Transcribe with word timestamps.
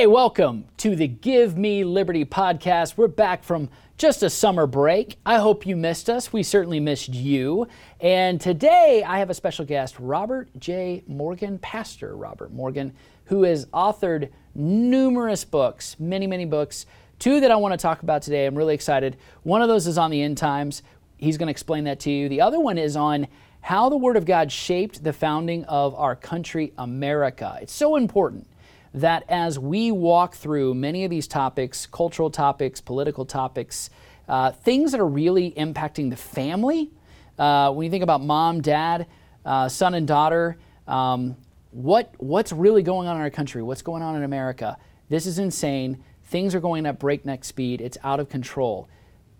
Hey, 0.00 0.06
welcome 0.06 0.64
to 0.78 0.96
the 0.96 1.06
Give 1.08 1.58
Me 1.58 1.84
Liberty 1.84 2.24
podcast. 2.24 2.96
We're 2.96 3.06
back 3.06 3.44
from 3.44 3.68
just 3.98 4.22
a 4.22 4.30
summer 4.30 4.66
break. 4.66 5.18
I 5.26 5.36
hope 5.36 5.66
you 5.66 5.76
missed 5.76 6.08
us. 6.08 6.32
We 6.32 6.42
certainly 6.42 6.80
missed 6.80 7.10
you. 7.10 7.68
And 8.00 8.40
today 8.40 9.04
I 9.06 9.18
have 9.18 9.28
a 9.28 9.34
special 9.34 9.66
guest, 9.66 9.96
Robert 9.98 10.48
J. 10.58 11.04
Morgan, 11.06 11.58
Pastor 11.58 12.16
Robert 12.16 12.50
Morgan, 12.50 12.94
who 13.26 13.42
has 13.42 13.66
authored 13.66 14.30
numerous 14.54 15.44
books, 15.44 15.96
many, 16.00 16.26
many 16.26 16.46
books. 16.46 16.86
Two 17.18 17.40
that 17.40 17.50
I 17.50 17.56
want 17.56 17.74
to 17.74 17.76
talk 17.76 18.02
about 18.02 18.22
today. 18.22 18.46
I'm 18.46 18.56
really 18.56 18.74
excited. 18.74 19.18
One 19.42 19.60
of 19.60 19.68
those 19.68 19.86
is 19.86 19.98
on 19.98 20.10
the 20.10 20.22
end 20.22 20.38
times. 20.38 20.82
He's 21.18 21.36
going 21.36 21.48
to 21.48 21.52
explain 21.52 21.84
that 21.84 22.00
to 22.00 22.10
you. 22.10 22.30
The 22.30 22.40
other 22.40 22.58
one 22.58 22.78
is 22.78 22.96
on 22.96 23.28
how 23.60 23.90
the 23.90 23.98
Word 23.98 24.16
of 24.16 24.24
God 24.24 24.50
shaped 24.50 25.04
the 25.04 25.12
founding 25.12 25.66
of 25.66 25.94
our 25.94 26.16
country, 26.16 26.72
America. 26.78 27.58
It's 27.60 27.74
so 27.74 27.96
important 27.96 28.46
that 28.94 29.24
as 29.28 29.58
we 29.58 29.92
walk 29.92 30.34
through 30.34 30.74
many 30.74 31.04
of 31.04 31.10
these 31.10 31.28
topics, 31.28 31.86
cultural 31.86 32.30
topics, 32.30 32.80
political 32.80 33.24
topics, 33.24 33.90
uh, 34.28 34.50
things 34.52 34.92
that 34.92 35.00
are 35.00 35.06
really 35.06 35.52
impacting 35.52 36.10
the 36.10 36.16
family, 36.16 36.90
uh, 37.38 37.72
when 37.72 37.84
you 37.84 37.90
think 37.90 38.02
about 38.02 38.20
mom, 38.22 38.60
dad, 38.60 39.06
uh, 39.44 39.68
son, 39.68 39.94
and 39.94 40.06
daughter, 40.06 40.58
um, 40.86 41.36
what, 41.70 42.14
what's 42.18 42.52
really 42.52 42.82
going 42.82 43.06
on 43.06 43.16
in 43.16 43.22
our 43.22 43.30
country? 43.30 43.62
What's 43.62 43.82
going 43.82 44.02
on 44.02 44.16
in 44.16 44.24
America? 44.24 44.76
This 45.08 45.26
is 45.26 45.38
insane. 45.38 46.02
Things 46.24 46.54
are 46.54 46.60
going 46.60 46.84
at 46.86 46.98
breakneck 46.98 47.44
speed. 47.44 47.80
It's 47.80 47.98
out 48.02 48.20
of 48.20 48.28
control. 48.28 48.88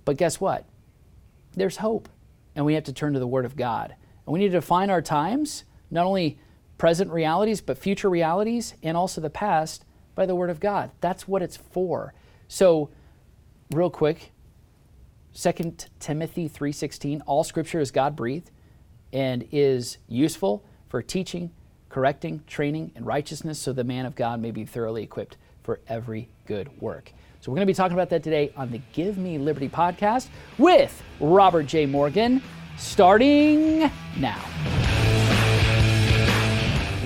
But 0.05 0.17
guess 0.17 0.41
what? 0.41 0.65
There's 1.55 1.77
hope. 1.77 2.09
And 2.55 2.65
we 2.65 2.75
have 2.75 2.85
to 2.85 2.93
turn 2.93 3.13
to 3.15 3.19
the 3.19 3.27
Word 3.27 3.45
of 3.45 3.57
God. 3.57 3.95
And 4.27 4.33
we 4.33 4.39
need 4.39 4.49
to 4.49 4.59
define 4.59 4.91
our 4.91 5.03
times, 5.03 5.65
not 5.91 6.07
only 6.07 6.39
present 6.81 7.11
realities, 7.11 7.61
but 7.61 7.77
future 7.77 8.09
realities, 8.09 8.73
and 8.83 8.97
also 8.97 9.21
the 9.21 9.29
past 9.29 9.85
by 10.15 10.25
the 10.25 10.35
Word 10.35 10.49
of 10.49 10.61
God. 10.61 10.91
That's 11.03 11.29
what 11.29 11.43
it's 11.43 11.59
for. 11.59 12.15
So, 12.49 12.89
real 13.71 13.91
quick, 13.91 14.33
2 15.35 15.91
Timothy 16.01 16.49
3:16, 16.49 17.21
all 17.27 17.45
scripture 17.45 17.81
is 17.81 17.91
God-breathed 17.91 18.51
and 19.13 19.47
is 19.53 19.99
useful 20.09 20.65
for 20.89 21.03
teaching, 21.03 21.51
correcting, 21.91 22.45
training 22.47 22.93
in 22.97 23.05
righteousness 23.05 23.59
so 23.59 23.75
the 23.75 23.85
man 23.85 24.07
of 24.07 24.15
God 24.15 24.41
may 24.41 24.51
be 24.51 24.65
thoroughly 24.65 25.03
equipped 25.03 25.37
for 25.63 25.81
every 25.87 26.31
good 26.47 26.81
work. 26.81 27.13
So 27.43 27.53
we're 27.53 27.57
going 27.57 27.67
to 27.67 27.71
be 27.71 27.75
talking 27.75 27.95
about 27.95 28.09
that 28.09 28.23
today 28.23 28.55
on 28.57 28.71
the 28.71 28.81
Give 28.95 29.19
Me 29.19 29.37
Liberty 29.37 29.69
podcast 29.69 30.29
with 30.57 31.03
Robert 31.21 31.65
J. 31.65 31.85
Morgan 31.85 32.41
starting 32.79 33.91
now. 34.17 34.80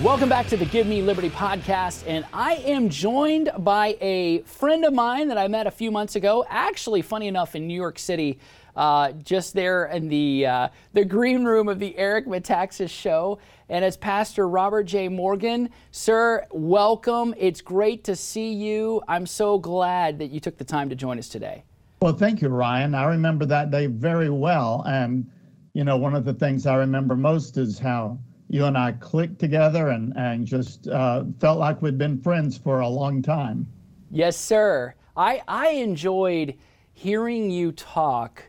Welcome 0.05 0.29
back 0.29 0.49
to 0.49 0.59
the 0.59 0.67
Give 0.67 0.87
Me 0.87 1.01
Liberty 1.01 1.31
podcast. 1.31 2.05
And 2.07 2.27
I 2.31 2.57
am 2.57 2.91
joined 2.91 3.51
by 3.61 3.97
a 4.03 4.43
friend 4.43 4.85
of 4.85 4.93
mine 4.93 5.29
that 5.29 5.39
I 5.39 5.49
met 5.49 5.67
a 5.67 5.71
few 5.71 5.91
months 5.91 6.15
ago, 6.15 6.45
actually, 6.51 7.01
funny 7.01 7.27
enough, 7.27 7.57
in 7.57 7.67
New 7.67 7.75
York 7.75 7.99
City, 7.99 8.39
uh, 8.77 9.13
just 9.13 9.55
there 9.55 9.87
in 9.87 10.09
the, 10.09 10.45
uh, 10.45 10.69
the 10.93 11.07
green 11.07 11.47
room 11.47 11.71
of 11.71 11.79
the 11.79 11.97
Eric 11.97 12.27
Metaxas 12.27 12.91
show. 12.91 13.39
And 13.71 13.83
it's 13.83 13.97
Pastor 13.97 14.47
Robert 14.47 14.83
J. 14.83 15.09
Morgan. 15.09 15.71
Sir, 15.91 16.47
welcome. 16.51 17.35
It's 17.39 17.63
great 17.63 18.05
to 18.05 18.15
see 18.15 18.53
you. 18.53 19.01
I'm 19.09 19.25
so 19.25 19.59
glad 19.59 20.19
that 20.19 20.27
you 20.27 20.39
took 20.39 20.59
the 20.59 20.65
time 20.65 20.91
to 20.91 20.95
join 20.95 21.19
us 21.19 21.31
today. 21.31 21.65
Well, 22.03 22.13
thank 22.13 22.43
you, 22.43 22.49
Ryan. 22.51 22.95
I 22.95 23.07
remember 23.07 23.47
that 23.47 23.71
day 23.71 23.87
very 23.87 24.29
well. 24.29 24.85
And, 24.87 25.31
you 25.73 25.83
know, 25.83 25.97
one 25.97 26.15
of 26.15 26.27
the 26.27 26.35
things 26.35 26.67
I 26.67 26.75
remember 26.75 27.17
most 27.17 27.57
is 27.57 27.79
how 27.79 28.19
you 28.55 28.67
and 28.67 28.79
I 28.79 28.93
clicked 28.93 29.41
together 29.41 29.89
and, 29.89 30.13
and 30.17 30.47
just 30.47 30.87
uh, 30.87 31.25
felt 31.41 31.59
like 31.59 31.83
we'd 31.83 31.99
been 31.99 32.23
friends 32.23 32.57
for 32.57 32.81
a 32.81 32.89
long 32.89 33.21
time. 33.21 33.67
Yes, 34.13 34.37
sir. 34.37 34.95
I, 35.17 35.43
I 35.49 35.71
enjoyed 35.71 36.55
hearing 36.93 37.51
you 37.51 37.73
talk 37.73 38.45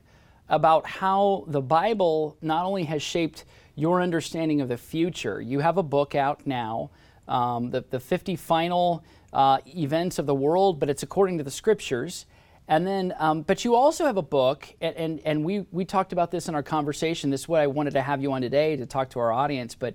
about 0.48 0.86
how 0.86 1.46
the 1.48 1.60
Bible 1.60 2.38
not 2.44 2.68
only 2.68 2.84
has 2.84 3.02
shaped 3.02 3.46
your 3.74 4.00
understanding 4.00 4.62
of 4.62 4.70
the 4.70 4.78
future, 4.78 5.42
you 5.42 5.60
have 5.60 5.80
a 5.80 5.84
book 5.84 6.14
out 6.14 6.46
now, 6.46 6.92
um, 7.28 7.72
the, 7.72 7.84
the 7.90 8.00
50 8.00 8.36
final 8.36 9.04
uh, 9.34 9.58
events 9.66 10.20
of 10.20 10.28
the 10.28 10.36
world, 10.36 10.80
but 10.80 10.88
it's 10.88 11.02
according 11.02 11.40
to 11.40 11.44
the 11.44 11.50
scriptures. 11.50 12.28
And 12.68 12.86
then, 12.86 13.14
um, 13.20 13.44
but 13.44 13.64
you 13.64 13.76
also 13.76 14.06
have 14.06 14.18
a 14.18 14.24
book, 14.24 14.68
and, 14.82 14.96
and, 14.96 15.22
and, 15.24 15.46
we, 15.46 15.66
we 15.72 15.86
talked 15.86 16.14
about 16.14 16.32
this 16.32 16.48
in 16.48 16.56
our 16.56 16.64
conversation. 16.64 17.30
This 17.30 17.42
is 17.42 17.48
what 17.48 17.62
I 17.62 17.68
wanted 17.68 17.94
to 17.94 18.02
have 18.02 18.24
you 18.24 18.34
on 18.34 18.42
today 18.42 18.76
to 18.76 18.88
talk 18.88 19.12
to 19.12 19.20
our 19.20 19.32
audience, 19.32 19.76
but 19.76 19.94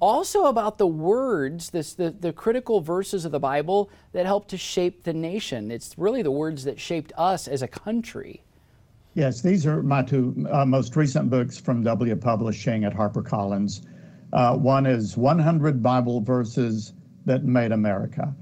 also 0.00 0.46
about 0.46 0.78
the 0.78 0.86
words, 0.86 1.70
this, 1.70 1.94
the, 1.94 2.10
the 2.10 2.32
critical 2.32 2.80
verses 2.80 3.24
of 3.24 3.30
the 3.30 3.38
Bible 3.38 3.88
that 4.12 4.26
help 4.26 4.48
to 4.48 4.56
shape 4.56 5.04
the 5.04 5.12
nation. 5.12 5.70
It's 5.70 5.96
really 5.96 6.22
the 6.22 6.30
words 6.32 6.64
that 6.64 6.80
shaped 6.80 7.12
us 7.16 7.46
as 7.46 7.62
a 7.62 7.68
country. 7.68 8.42
Yes, 9.14 9.42
these 9.42 9.64
are 9.64 9.80
my 9.80 10.02
two 10.02 10.46
uh, 10.50 10.64
most 10.64 10.96
recent 10.96 11.30
books 11.30 11.56
from 11.56 11.84
W 11.84 12.16
Publishing 12.16 12.84
at 12.84 12.94
HarperCollins. 12.94 13.86
Uh, 14.32 14.56
one 14.56 14.86
is 14.86 15.16
100 15.16 15.80
Bible 15.80 16.20
Verses 16.20 16.94
That 17.26 17.44
Made 17.44 17.70
America. 17.70 18.34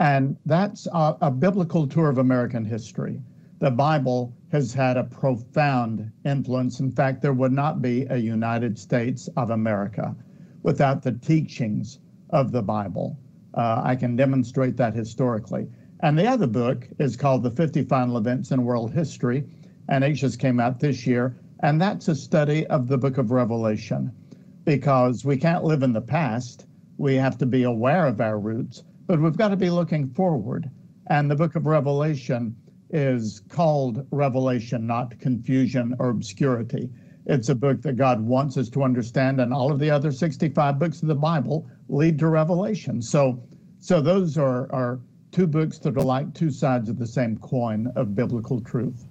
And 0.00 0.38
that's 0.46 0.86
a, 0.86 1.14
a, 1.20 1.30
biblical 1.30 1.86
tour 1.86 2.08
of 2.08 2.16
American 2.16 2.64
history. 2.64 3.20
The 3.58 3.70
Bible 3.70 4.32
has 4.50 4.72
had 4.72 4.96
a 4.96 5.04
profound 5.04 6.10
influence. 6.24 6.80
In 6.80 6.90
fact, 6.90 7.20
there 7.20 7.34
would 7.34 7.52
not 7.52 7.82
be 7.82 8.06
a 8.08 8.16
United 8.16 8.78
States 8.78 9.28
of 9.36 9.50
America 9.50 10.16
without 10.62 11.02
the 11.02 11.12
teachings 11.12 11.98
of 12.30 12.50
the 12.50 12.62
Bible. 12.62 13.18
Uh, 13.52 13.82
I 13.84 13.94
can 13.94 14.16
demonstrate 14.16 14.78
that 14.78 14.94
historically. 14.94 15.68
And 16.00 16.18
the 16.18 16.26
other 16.26 16.46
book 16.46 16.88
is 16.98 17.14
called 17.14 17.42
The 17.42 17.50
50 17.50 17.82
Final 17.82 18.16
Events 18.16 18.52
in 18.52 18.64
World 18.64 18.94
History, 18.94 19.44
and 19.90 20.02
it 20.02 20.14
just 20.14 20.38
came 20.38 20.60
out 20.60 20.80
this 20.80 21.06
year. 21.06 21.36
And 21.62 21.78
that's 21.78 22.08
a 22.08 22.14
study 22.14 22.66
of 22.68 22.88
the 22.88 22.96
book 22.96 23.18
of 23.18 23.32
Revelation 23.32 24.12
because 24.64 25.26
we 25.26 25.36
can't 25.36 25.64
live 25.64 25.82
in 25.82 25.92
the 25.92 26.00
past. 26.00 26.64
We 26.96 27.16
have 27.16 27.36
to 27.36 27.44
be 27.44 27.64
aware 27.64 28.06
of 28.06 28.22
our 28.22 28.38
roots 28.38 28.82
but 29.10 29.20
we've 29.20 29.36
got 29.36 29.48
to 29.48 29.56
be 29.56 29.70
looking 29.70 30.08
forward. 30.08 30.70
And 31.08 31.28
the 31.28 31.34
book 31.34 31.56
of 31.56 31.66
Revelation 31.66 32.54
is 32.90 33.42
called 33.48 34.06
Revelation, 34.12 34.86
not 34.86 35.18
confusion 35.18 35.96
or 35.98 36.10
obscurity. 36.10 36.88
It's 37.26 37.48
a 37.48 37.56
book 37.56 37.82
that 37.82 37.96
God 37.96 38.20
wants 38.20 38.56
us 38.56 38.68
to 38.68 38.84
understand, 38.84 39.40
and 39.40 39.52
all 39.52 39.72
of 39.72 39.80
the 39.80 39.90
other 39.90 40.12
65 40.12 40.78
books 40.78 41.02
of 41.02 41.08
the 41.08 41.16
Bible 41.16 41.68
lead 41.88 42.20
to 42.20 42.28
Revelation. 42.28 43.02
So, 43.02 43.42
so 43.80 44.00
those 44.00 44.38
are, 44.38 44.72
are 44.72 45.00
two 45.32 45.48
books 45.48 45.78
that 45.78 45.96
are 45.96 46.04
like 46.04 46.32
two 46.32 46.52
sides 46.52 46.88
of 46.88 46.96
the 46.96 47.06
same 47.06 47.36
coin 47.36 47.92
of 47.96 48.14
biblical 48.14 48.60
truth. 48.60 49.08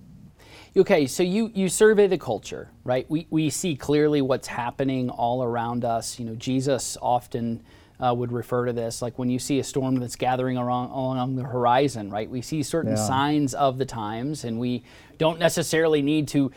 Okay, 0.77 1.07
so 1.07 1.23
you, 1.23 1.51
you 1.53 1.67
survey 1.67 2.07
the 2.07 2.17
culture, 2.17 2.69
right? 2.85 3.05
We, 3.09 3.27
we 3.31 3.49
see 3.49 3.75
clearly 3.75 4.21
what's 4.21 4.47
happening 4.47 5.09
all 5.09 5.43
around 5.43 5.83
us. 5.83 6.17
You 6.17 6.23
know, 6.23 6.35
Jesus 6.35 6.97
often 7.01 7.61
uh, 7.99 8.13
would 8.15 8.31
refer 8.31 8.65
to 8.65 8.73
this. 8.73 9.01
Like 9.01 9.19
when 9.19 9.29
you 9.29 9.39
see 9.39 9.59
a 9.59 9.63
storm 9.63 9.95
that's 9.95 10.15
gathering 10.15 10.57
along, 10.57 10.91
along 10.91 11.35
the 11.35 11.43
horizon, 11.43 12.09
right? 12.09 12.29
We 12.29 12.41
see 12.41 12.63
certain 12.63 12.91
yeah. 12.91 13.07
signs 13.07 13.53
of 13.53 13.77
the 13.77 13.85
times, 13.85 14.43
and 14.43 14.59
we 14.59 14.83
don't 15.17 15.39
necessarily 15.39 16.01
need 16.01 16.27
to 16.29 16.51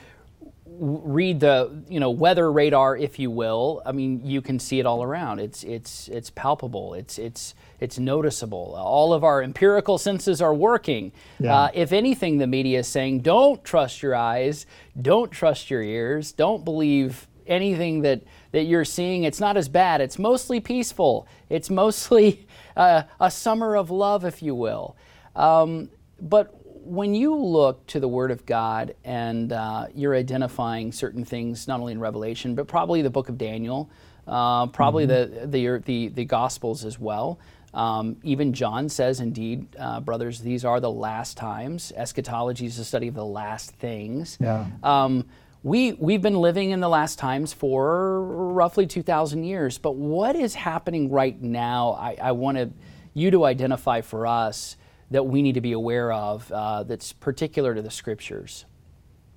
read 0.78 1.41
the 1.41 1.82
you 1.88 2.00
know 2.00 2.10
weather 2.10 2.50
radar 2.50 2.97
if 2.97 3.19
you 3.19 3.31
will 3.31 3.82
i 3.84 3.92
mean 3.92 4.25
you 4.25 4.41
can 4.41 4.58
see 4.58 4.81
it 4.81 4.86
all 4.86 5.02
around 5.02 5.38
it's 5.38 5.62
it's 5.64 6.08
it's 6.08 6.31
palpable 6.31 6.94
it's 6.94 7.19
it's 7.19 7.54
it's 7.78 7.98
noticeable 7.98 8.75
all 8.76 9.12
of 9.12 9.22
our 9.22 9.42
empirical 9.42 9.98
senses 9.98 10.41
are 10.41 10.54
working 10.54 11.12
yeah. 11.38 11.54
uh, 11.54 11.70
if 11.75 11.92
anything 11.92 12.38
the 12.38 12.47
media 12.47 12.78
is 12.78 12.88
saying 12.88 13.20
don't 13.20 13.62
trust 13.64 14.02
your 14.02 14.14
eyes 14.14 14.66
don't 15.00 15.31
trust 15.31 15.70
your 15.70 15.82
ears 15.82 16.32
don't 16.32 16.64
believe 16.64 17.28
anything 17.47 18.03
that, 18.03 18.22
that 18.53 18.64
you're 18.64 18.84
seeing, 18.84 19.25
it's 19.25 19.41
not 19.41 19.56
as 19.56 19.69
bad. 19.69 20.00
It's 20.00 20.19
mostly 20.19 20.60
peaceful. 20.60 21.26
It's 21.48 21.70
mostly 21.70 22.47
uh, 22.76 23.03
a 23.20 23.30
summer 23.30 23.76
of 23.76 23.91
love, 23.91 24.25
if 24.25 24.42
you 24.42 24.54
will. 24.54 24.97
Um, 25.34 25.88
but 26.20 26.55
when 26.84 27.14
you 27.14 27.34
look 27.34 27.87
to 27.88 28.00
the 28.00 28.08
Word 28.08 28.31
of 28.31 28.44
God 28.44 28.94
and 29.05 29.52
uh, 29.52 29.87
you're 29.94 30.14
identifying 30.14 30.93
certain 30.93 31.25
things, 31.25 31.69
not 31.69 31.81
only 31.81 31.93
in 31.93 32.00
Revelation, 32.00 32.55
but 32.55 32.66
probably 32.66 33.02
the 33.02 33.11
book 33.11 33.28
of 33.28 33.38
Daniel, 33.38 33.90
uh, 34.26 34.66
probably 34.66 35.06
mm-hmm. 35.06 35.40
the, 35.40 35.46
the, 35.46 35.82
the, 35.84 36.08
the, 36.08 36.25
Gospels 36.25 36.84
as 36.84 36.99
well. 36.99 37.38
Um, 37.75 38.16
even 38.22 38.52
John 38.52 38.88
says, 38.88 39.20
indeed, 39.20 39.66
uh, 39.78 40.00
brothers, 40.00 40.40
these 40.40 40.64
are 40.64 40.78
the 40.81 40.90
last 40.90 41.37
times. 41.37 41.93
Eschatology 41.96 42.66
is 42.66 42.76
the 42.76 42.84
study 42.84 43.08
of 43.08 43.14
the 43.14 43.25
last 43.25 43.70
things. 43.72 44.37
Yeah. 44.40 44.66
Um, 44.82 45.26
we, 45.62 45.93
we've 45.93 46.23
been 46.23 46.37
living 46.37 46.70
in 46.70 46.81
the 46.81 46.88
last 46.88 47.19
times 47.19 47.53
for 47.53 48.23
roughly 48.23 48.87
2,000 48.87 49.44
years, 49.44 49.79
but 49.79 49.94
what 49.94 50.35
is 50.35 50.55
happening 50.55 51.11
right 51.11 51.41
now? 51.41 51.93
I, 51.93 52.17
I 52.20 52.32
want 52.32 52.75
you 53.14 53.31
to 53.31 53.44
identify 53.44 54.00
for 54.00 54.26
us 54.26 54.76
that 55.12 55.25
we 55.25 55.41
need 55.43 55.53
to 55.53 55.61
be 55.61 55.73
aware 55.73 56.12
of 56.12 56.50
uh, 56.50 56.82
that's 56.82 57.12
particular 57.12 57.75
to 57.75 57.82
the 57.82 57.91
scriptures. 57.91 58.64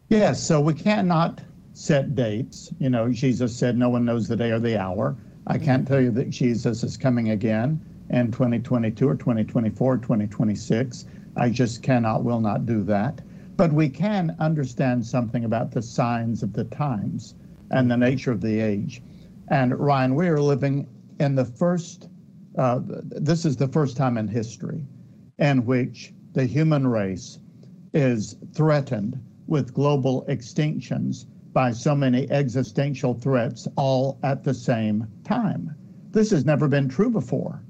Yes, 0.09 0.41
so 0.41 0.59
we 0.59 0.73
cannot 0.73 1.41
set 1.73 2.15
dates. 2.15 2.71
You 2.79 2.89
know, 2.89 3.11
Jesus 3.11 3.55
said, 3.55 3.77
No 3.77 3.89
one 3.89 4.05
knows 4.05 4.27
the 4.27 4.35
day 4.35 4.51
or 4.51 4.59
the 4.59 4.77
hour. 4.79 5.15
I 5.47 5.57
can't 5.57 5.87
tell 5.87 6.01
you 6.01 6.11
that 6.11 6.29
Jesus 6.29 6.83
is 6.83 6.97
coming 6.97 7.31
again. 7.31 7.79
in 8.09 8.31
2022 8.31 9.07
or 9.07 9.15
2024, 9.15 9.93
or 9.93 9.97
2026. 9.97 11.05
I 11.35 11.49
just 11.49 11.83
cannot, 11.83 12.23
will 12.23 12.39
not 12.39 12.65
do 12.65 12.83
that. 12.83 13.21
But 13.57 13.71
we 13.71 13.89
can 13.89 14.35
understand 14.39 15.05
something 15.05 15.45
about 15.45 15.71
the 15.71 15.81
signs 15.81 16.43
of 16.43 16.53
the 16.53 16.65
times 16.65 17.35
and 17.71 17.89
the 17.89 17.97
nature 17.97 18.31
of 18.31 18.41
the 18.41 18.59
age. 18.59 19.01
And 19.49 19.77
Ryan, 19.79 20.15
we 20.15 20.27
are 20.27 20.41
living 20.41 20.87
in 21.19 21.35
the 21.35 21.45
first, 21.45 22.09
uh, 22.57 22.81
this 22.83 23.45
is 23.45 23.55
the 23.55 23.67
first 23.67 23.95
time 23.95 24.17
in 24.17 24.27
history 24.27 24.85
in 25.39 25.65
which 25.65 26.13
the 26.33 26.45
human 26.45 26.85
race 26.87 27.39
is 27.93 28.35
threatened 28.53 29.19
with 29.47 29.73
global 29.73 30.25
extinctions 30.27 31.25
by 31.53 31.71
so 31.71 31.95
many 31.95 32.29
existential 32.31 33.13
threats 33.13 33.67
all 33.77 34.19
at 34.23 34.43
the 34.43 34.53
same 34.53 35.07
time. 35.23 35.73
This 36.11 36.29
has 36.31 36.43
never 36.43 36.67
been 36.67 36.89
true 36.89 37.09
before. 37.09 37.63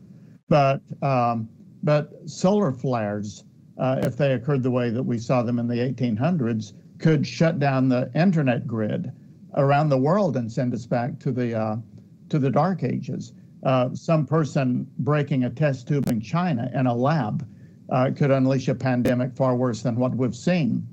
But, 0.50 0.82
um, 1.04 1.48
but 1.84 2.28
solar 2.28 2.72
flares, 2.72 3.44
uh, 3.78 4.00
if 4.04 4.18
they 4.18 4.34
occurred 4.34 4.64
the 4.64 4.72
way 4.72 4.90
that 4.90 5.04
we 5.04 5.18
saw 5.18 5.44
them 5.44 5.60
in 5.60 5.68
the 5.68 5.76
1800s, 5.76 6.74
could 7.00 7.26
shut 7.26 7.60
down 7.60 7.90
the 7.90 8.10
internet 8.16 8.66
grid 8.68 9.12
around 9.56 9.90
the 9.90 9.98
world 9.98 10.38
and 10.38 10.52
send 10.52 10.74
us 10.74 10.86
back 10.86 11.20
to 11.20 11.32
the, 11.32 11.54
uh, 11.54 11.76
to 12.30 12.40
the 12.40 12.50
dark 12.50 12.84
ages. 12.84 13.34
Uh, 13.64 13.94
some 13.94 14.26
person 14.26 14.88
breaking 15.00 15.44
a 15.44 15.50
test 15.50 15.88
tube 15.88 16.08
in 16.08 16.22
China 16.22 16.70
in 16.74 16.86
a 16.86 16.96
lab 16.96 17.48
uh, 17.90 18.12
could 18.16 18.32
unleash 18.32 18.68
a 18.68 18.76
pandemic 18.76 19.34
far 19.36 19.56
worse 19.56 19.82
than 19.82 19.96
what 19.96 20.16
we've 20.16 20.36
seen. 20.36 20.86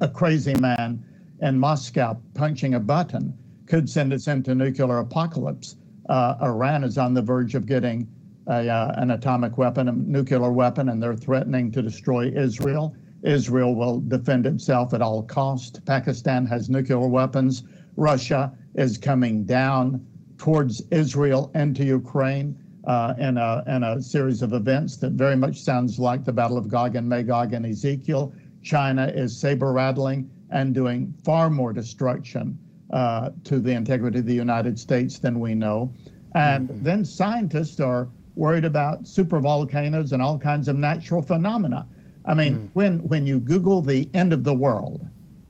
A 0.00 0.08
crazy 0.08 0.54
man 0.54 1.04
in 1.40 1.58
Moscow 1.58 2.16
punching 2.34 2.74
a 2.74 2.80
button 2.80 3.36
could 3.66 3.88
send 3.88 4.12
us 4.12 4.28
into 4.28 4.54
nuclear 4.54 4.98
apocalypse. 4.98 5.76
Uh, 6.08 6.36
Iran 6.42 6.84
is 6.84 6.98
on 6.98 7.14
the 7.14 7.22
verge 7.22 7.54
of 7.54 7.66
getting 7.66 8.08
a, 8.46 8.68
uh, 8.68 8.94
an 8.96 9.10
atomic 9.10 9.56
weapon, 9.58 9.88
a 9.88 9.92
nuclear 9.92 10.50
weapon, 10.50 10.88
and 10.88 11.02
they're 11.02 11.16
threatening 11.16 11.70
to 11.72 11.82
destroy 11.82 12.28
Israel. 12.28 12.94
Israel 13.22 13.74
will 13.74 14.00
defend 14.00 14.46
itself 14.46 14.92
at 14.92 15.00
all 15.00 15.22
cost. 15.22 15.84
Pakistan 15.86 16.44
has 16.46 16.68
nuclear 16.68 17.08
weapons. 17.08 17.64
Russia 17.96 18.52
is 18.74 18.98
coming 18.98 19.44
down 19.44 20.04
towards 20.36 20.82
Israel 20.90 21.50
and 21.54 21.74
to 21.76 21.84
Ukraine 21.84 22.58
uh, 22.86 23.14
in, 23.18 23.38
a, 23.38 23.64
in 23.66 23.82
a 23.82 24.02
series 24.02 24.42
of 24.42 24.52
events 24.52 24.96
that 24.98 25.12
very 25.12 25.36
much 25.36 25.60
sounds 25.60 25.98
like 25.98 26.24
the 26.24 26.32
Battle 26.32 26.58
of 26.58 26.68
Gog 26.68 26.96
and 26.96 27.08
Magog 27.08 27.54
and 27.54 27.64
Ezekiel. 27.64 28.32
China 28.62 29.06
is 29.06 29.36
saber 29.36 29.72
rattling 29.72 30.28
and 30.50 30.74
doing 30.74 31.14
far 31.24 31.48
more 31.48 31.72
destruction 31.72 32.58
uh, 32.90 33.30
to 33.44 33.58
the 33.58 33.72
integrity 33.72 34.18
of 34.18 34.26
the 34.26 34.34
United 34.34 34.78
States 34.78 35.18
than 35.18 35.40
we 35.40 35.54
know. 35.54 35.92
And 36.34 36.68
mm-hmm. 36.68 36.82
then 36.82 37.04
scientists 37.04 37.80
are 37.80 38.08
worried 38.36 38.64
about 38.64 39.04
supervolcanoes 39.04 40.12
and 40.12 40.22
all 40.22 40.38
kinds 40.38 40.68
of 40.68 40.76
natural 40.76 41.22
phenomena. 41.22 41.86
I 42.24 42.34
mean, 42.34 42.54
mm. 42.54 42.68
when, 42.72 42.98
when 43.08 43.26
you 43.26 43.38
Google 43.38 43.82
the 43.82 44.08
end 44.14 44.32
of 44.32 44.44
the 44.44 44.54
world, 44.54 45.06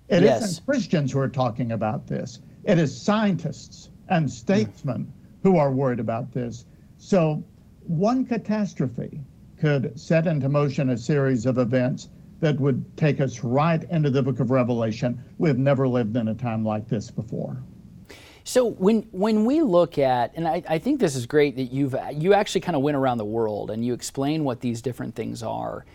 it 0.09 0.23
yes. 0.23 0.43
isn't 0.43 0.67
Christians 0.67 1.13
who 1.13 1.21
are 1.21 1.29
talking 1.29 1.73
about 1.73 2.07
this. 2.07 2.41
It 2.65 2.79
is 2.79 2.97
scientists 2.97 3.91
and 4.09 4.31
statesmen 4.31 5.07
mm. 5.07 5.43
who 5.43 5.57
are 5.57 5.73
worried 5.73 6.01
about 6.01 6.33
this. 6.33 6.67
So, 6.99 7.43
one 7.87 8.25
catastrophe 8.25 9.21
could 9.59 9.99
set 9.99 10.27
into 10.27 10.49
motion 10.49 10.91
a 10.91 10.97
series 10.97 11.47
of 11.47 11.59
events 11.59 12.09
that 12.41 12.59
would 12.61 12.85
take 12.97 13.21
us 13.21 13.45
right 13.45 13.85
into 13.91 14.11
the 14.11 14.23
book 14.23 14.41
of 14.41 14.51
Revelation. 14.51 15.19
We've 15.39 15.59
never 15.59 15.87
lived 15.89 16.17
in 16.17 16.29
a 16.29 16.35
time 16.35 16.65
like 16.65 16.89
this 16.89 17.11
before. 17.11 17.63
So 18.45 18.67
when 18.67 19.09
when 19.11 19.47
we 19.47 19.63
look 19.63 19.99
at, 19.99 20.33
and 20.37 20.47
I, 20.47 20.63
I 20.69 20.79
think 20.79 21.01
this 21.01 21.17
is 21.17 21.25
great 21.25 21.57
that 21.57 21.73
you've 21.73 21.97
you 22.13 22.35
actually 22.35 22.61
kind 22.61 22.77
of 22.77 22.83
went 22.83 22.97
around 22.97 23.19
the 23.19 23.25
world 23.25 23.71
and 23.71 23.85
you 23.85 23.95
explain 23.95 24.45
what 24.45 24.61
these 24.61 24.83
different 24.83 25.15
things 25.15 25.43
are. 25.43 25.87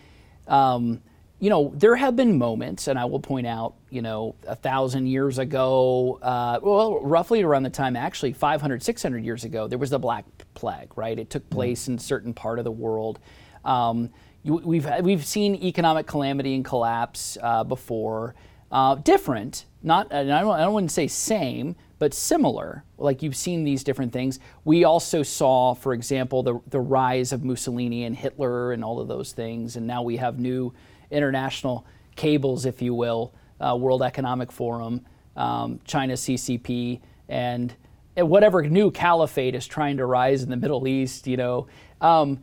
Um, 0.48 1.00
you 1.38 1.48
know, 1.48 1.72
there 1.74 1.96
have 1.96 2.16
been 2.16 2.36
moments, 2.36 2.86
and 2.86 2.98
I 2.98 3.06
will 3.06 3.20
point 3.20 3.46
out, 3.46 3.74
you 3.88 4.02
know, 4.02 4.34
a 4.46 4.54
thousand 4.54 5.06
years 5.06 5.38
ago, 5.38 6.18
uh, 6.20 6.60
well, 6.62 7.00
roughly 7.00 7.42
around 7.42 7.62
the 7.62 7.70
time, 7.70 7.96
actually 7.96 8.34
500, 8.34 8.82
600 8.82 9.24
years 9.24 9.44
ago, 9.44 9.66
there 9.66 9.78
was 9.78 9.88
the 9.88 9.98
Black 9.98 10.26
Plague, 10.52 10.98
right? 10.98 11.18
It 11.18 11.30
took 11.30 11.48
place 11.48 11.88
in 11.88 11.94
a 11.94 11.98
certain 11.98 12.34
part 12.34 12.58
of 12.58 12.66
the 12.66 12.70
world. 12.70 13.20
Um, 13.64 14.10
we've, 14.44 14.86
we've 15.00 15.24
seen 15.24 15.54
economic 15.54 16.06
calamity 16.06 16.54
and 16.54 16.62
collapse 16.62 17.38
uh, 17.42 17.64
before. 17.64 18.34
Uh, 18.70 18.96
different, 18.96 19.64
not, 19.82 20.12
I 20.12 20.24
don't, 20.24 20.50
I 20.50 20.60
don't 20.60 20.74
want 20.74 20.90
to 20.90 20.94
say 20.94 21.08
same, 21.08 21.74
but 22.00 22.14
similar. 22.14 22.82
Like 22.96 23.22
you've 23.22 23.36
seen 23.36 23.62
these 23.62 23.84
different 23.84 24.12
things. 24.12 24.40
We 24.64 24.84
also 24.84 25.22
saw, 25.22 25.74
for 25.74 25.92
example, 25.92 26.42
the, 26.42 26.58
the 26.70 26.80
rise 26.80 27.30
of 27.32 27.44
Mussolini 27.44 28.04
and 28.04 28.16
Hitler 28.16 28.72
and 28.72 28.82
all 28.82 29.00
of 29.00 29.06
those 29.06 29.32
things. 29.32 29.76
And 29.76 29.86
now 29.86 30.02
we 30.02 30.16
have 30.16 30.40
new 30.40 30.72
international 31.10 31.86
cables, 32.16 32.64
if 32.64 32.80
you 32.80 32.94
will, 32.94 33.34
uh, 33.60 33.76
World 33.78 34.02
Economic 34.02 34.50
Forum, 34.50 35.04
um, 35.36 35.78
China 35.84 36.14
CCP, 36.14 37.00
and 37.28 37.74
whatever 38.16 38.62
new 38.62 38.90
caliphate 38.90 39.54
is 39.54 39.66
trying 39.66 39.98
to 39.98 40.06
rise 40.06 40.42
in 40.42 40.48
the 40.48 40.56
Middle 40.56 40.88
East, 40.88 41.26
you 41.26 41.36
know. 41.36 41.66
Um, 42.00 42.42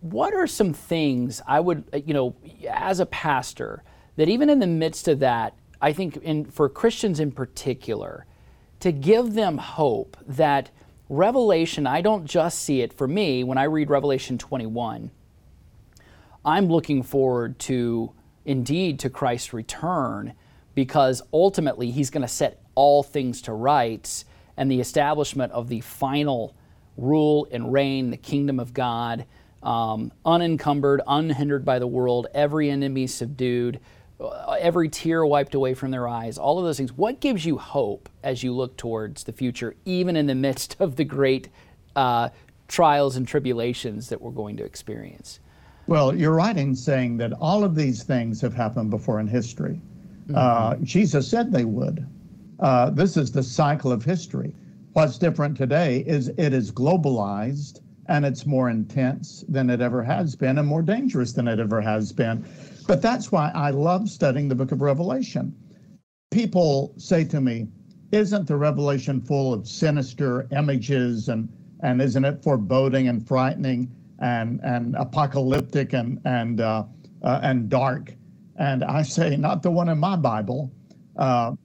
what 0.00 0.32
are 0.32 0.46
some 0.46 0.72
things 0.72 1.42
I 1.46 1.60
would, 1.60 1.84
you 2.06 2.14
know, 2.14 2.34
as 2.70 3.00
a 3.00 3.06
pastor, 3.06 3.82
that 4.16 4.30
even 4.30 4.48
in 4.48 4.60
the 4.60 4.66
midst 4.66 5.08
of 5.08 5.18
that, 5.18 5.54
I 5.78 5.92
think 5.92 6.16
in, 6.18 6.46
for 6.46 6.70
Christians 6.70 7.20
in 7.20 7.32
particular, 7.32 8.24
to 8.80 8.92
give 8.92 9.34
them 9.34 9.58
hope 9.58 10.16
that 10.26 10.70
Revelation, 11.08 11.86
I 11.86 12.00
don't 12.00 12.26
just 12.26 12.58
see 12.58 12.82
it 12.82 12.92
for 12.92 13.08
me 13.08 13.42
when 13.42 13.58
I 13.58 13.64
read 13.64 13.90
Revelation 13.90 14.36
21. 14.36 15.10
I'm 16.44 16.66
looking 16.66 17.02
forward 17.02 17.58
to 17.60 18.12
indeed 18.44 18.98
to 19.00 19.10
Christ's 19.10 19.52
return 19.52 20.34
because 20.74 21.22
ultimately 21.32 21.90
he's 21.90 22.10
going 22.10 22.22
to 22.22 22.28
set 22.28 22.62
all 22.74 23.02
things 23.02 23.42
to 23.42 23.52
rights 23.52 24.24
and 24.56 24.70
the 24.70 24.80
establishment 24.80 25.52
of 25.52 25.68
the 25.68 25.80
final 25.80 26.54
rule 26.96 27.48
and 27.50 27.72
reign, 27.72 28.10
the 28.10 28.16
kingdom 28.16 28.60
of 28.60 28.72
God, 28.74 29.24
um, 29.62 30.12
unencumbered, 30.24 31.00
unhindered 31.06 31.64
by 31.64 31.78
the 31.78 31.86
world, 31.86 32.26
every 32.34 32.70
enemy 32.70 33.06
subdued, 33.06 33.80
every 34.20 34.88
tear 34.88 35.24
wiped 35.24 35.54
away 35.54 35.74
from 35.74 35.90
their 35.90 36.08
eyes, 36.08 36.38
all 36.38 36.58
of 36.58 36.64
those 36.64 36.76
things. 36.76 36.92
What 36.92 37.20
gives 37.20 37.44
you 37.44 37.58
hope 37.58 38.08
as 38.22 38.42
you 38.42 38.52
look 38.52 38.76
towards 38.76 39.24
the 39.24 39.32
future, 39.32 39.76
even 39.84 40.16
in 40.16 40.26
the 40.26 40.34
midst 40.34 40.76
of 40.80 40.96
the 40.96 41.04
great 41.04 41.48
uh, 41.94 42.30
trials 42.66 43.16
and 43.16 43.26
tribulations 43.26 44.08
that 44.08 44.20
we're 44.20 44.30
going 44.30 44.56
to 44.56 44.64
experience? 44.64 45.40
Well, 45.86 46.14
you're 46.14 46.34
right 46.34 46.56
in 46.56 46.74
saying 46.74 47.16
that 47.18 47.32
all 47.40 47.64
of 47.64 47.74
these 47.74 48.02
things 48.02 48.40
have 48.42 48.54
happened 48.54 48.90
before 48.90 49.20
in 49.20 49.26
history. 49.26 49.80
Mm-hmm. 50.26 50.34
Uh, 50.36 50.76
Jesus 50.82 51.26
said 51.28 51.50
they 51.50 51.64
would. 51.64 52.06
Uh, 52.60 52.90
this 52.90 53.16
is 53.16 53.32
the 53.32 53.42
cycle 53.42 53.92
of 53.92 54.04
history. 54.04 54.54
What's 54.92 55.16
different 55.16 55.56
today 55.56 56.04
is 56.06 56.28
it 56.36 56.52
is 56.52 56.72
globalized 56.72 57.80
and 58.08 58.24
it's 58.24 58.46
more 58.46 58.70
intense 58.70 59.44
than 59.48 59.68
it 59.68 59.80
ever 59.80 60.02
has 60.02 60.34
been 60.34 60.58
and 60.58 60.66
more 60.66 60.82
dangerous 60.82 61.32
than 61.32 61.46
it 61.46 61.60
ever 61.60 61.80
has 61.80 62.10
been. 62.10 62.44
But 62.86 63.02
that's 63.02 63.30
why 63.30 63.52
I 63.54 63.70
love 63.70 64.08
studying 64.08 64.48
the 64.48 64.54
book 64.54 64.72
of 64.72 64.80
Revelation. 64.80 65.54
People 66.30 66.94
say 66.96 67.24
to 67.24 67.40
me, 67.40 67.68
Isn't 68.10 68.46
the 68.46 68.56
Revelation 68.56 69.20
full 69.20 69.52
of 69.52 69.68
sinister 69.68 70.48
images 70.52 71.28
and, 71.28 71.48
and 71.80 72.00
isn't 72.00 72.24
it 72.24 72.42
foreboding 72.42 73.08
and 73.08 73.26
frightening 73.26 73.90
and, 74.20 74.60
and 74.62 74.96
apocalyptic 74.96 75.92
and, 75.92 76.18
and, 76.24 76.62
uh, 76.62 76.84
uh, 77.22 77.40
and 77.42 77.68
dark? 77.68 78.14
And 78.56 78.82
I 78.82 79.02
say, 79.02 79.36
Not 79.36 79.62
the 79.62 79.70
one 79.70 79.90
in 79.90 79.98
my 79.98 80.16
Bible. 80.16 80.72
Uh, 81.16 81.56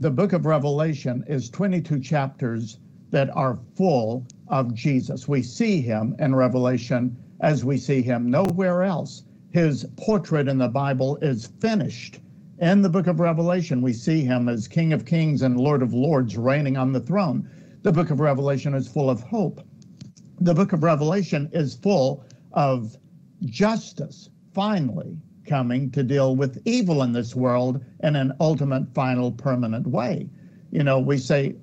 the 0.00 0.10
book 0.10 0.34
of 0.34 0.44
Revelation 0.44 1.24
is 1.26 1.48
22 1.48 2.00
chapters 2.00 2.80
that 3.10 3.34
are 3.34 3.58
full 3.76 4.26
of 4.48 4.74
Jesus. 4.74 5.28
We 5.28 5.42
see 5.42 5.80
him 5.80 6.14
in 6.18 6.34
Revelation 6.34 7.16
as 7.40 7.64
we 7.64 7.78
see 7.78 8.02
him 8.02 8.30
nowhere 8.30 8.82
else 8.82 9.22
his 9.56 9.86
portrait 9.96 10.48
in 10.48 10.58
the 10.58 10.68
Bible 10.68 11.16
is 11.22 11.46
finished. 11.60 12.20
In 12.58 12.82
the 12.82 12.90
book 12.90 13.06
of 13.06 13.20
Revelation, 13.20 13.80
we 13.80 13.94
see 13.94 14.22
him 14.22 14.50
as 14.50 14.68
King 14.68 14.92
of 14.92 15.06
Kings 15.06 15.40
and 15.40 15.58
Lord 15.58 15.82
of 15.82 15.94
Lords 15.94 16.36
reigning 16.36 16.76
on 16.76 16.92
the 16.92 17.00
throne. 17.00 17.48
The 17.82 17.90
book 17.90 18.10
of 18.10 18.20
Revelation 18.20 18.74
is 18.74 18.86
full 18.86 19.08
of 19.08 19.22
hope. 19.22 19.62
The 20.40 20.52
book 20.52 20.74
of 20.74 20.82
Revelation 20.82 21.48
is 21.54 21.74
full 21.74 22.22
of 22.52 22.98
justice 23.46 24.28
finally 24.52 25.16
coming 25.46 25.90
to 25.92 26.02
deal 26.02 26.36
with 26.36 26.60
evil 26.66 27.02
in 27.02 27.12
this 27.12 27.34
world 27.34 27.82
in 28.02 28.14
an 28.14 28.34
ultimate, 28.40 28.92
final, 28.92 29.32
permanent 29.32 29.86
way. 29.86 30.28
You 30.70 30.84
know, 30.84 30.98
we 30.98 31.16
say, 31.16 31.54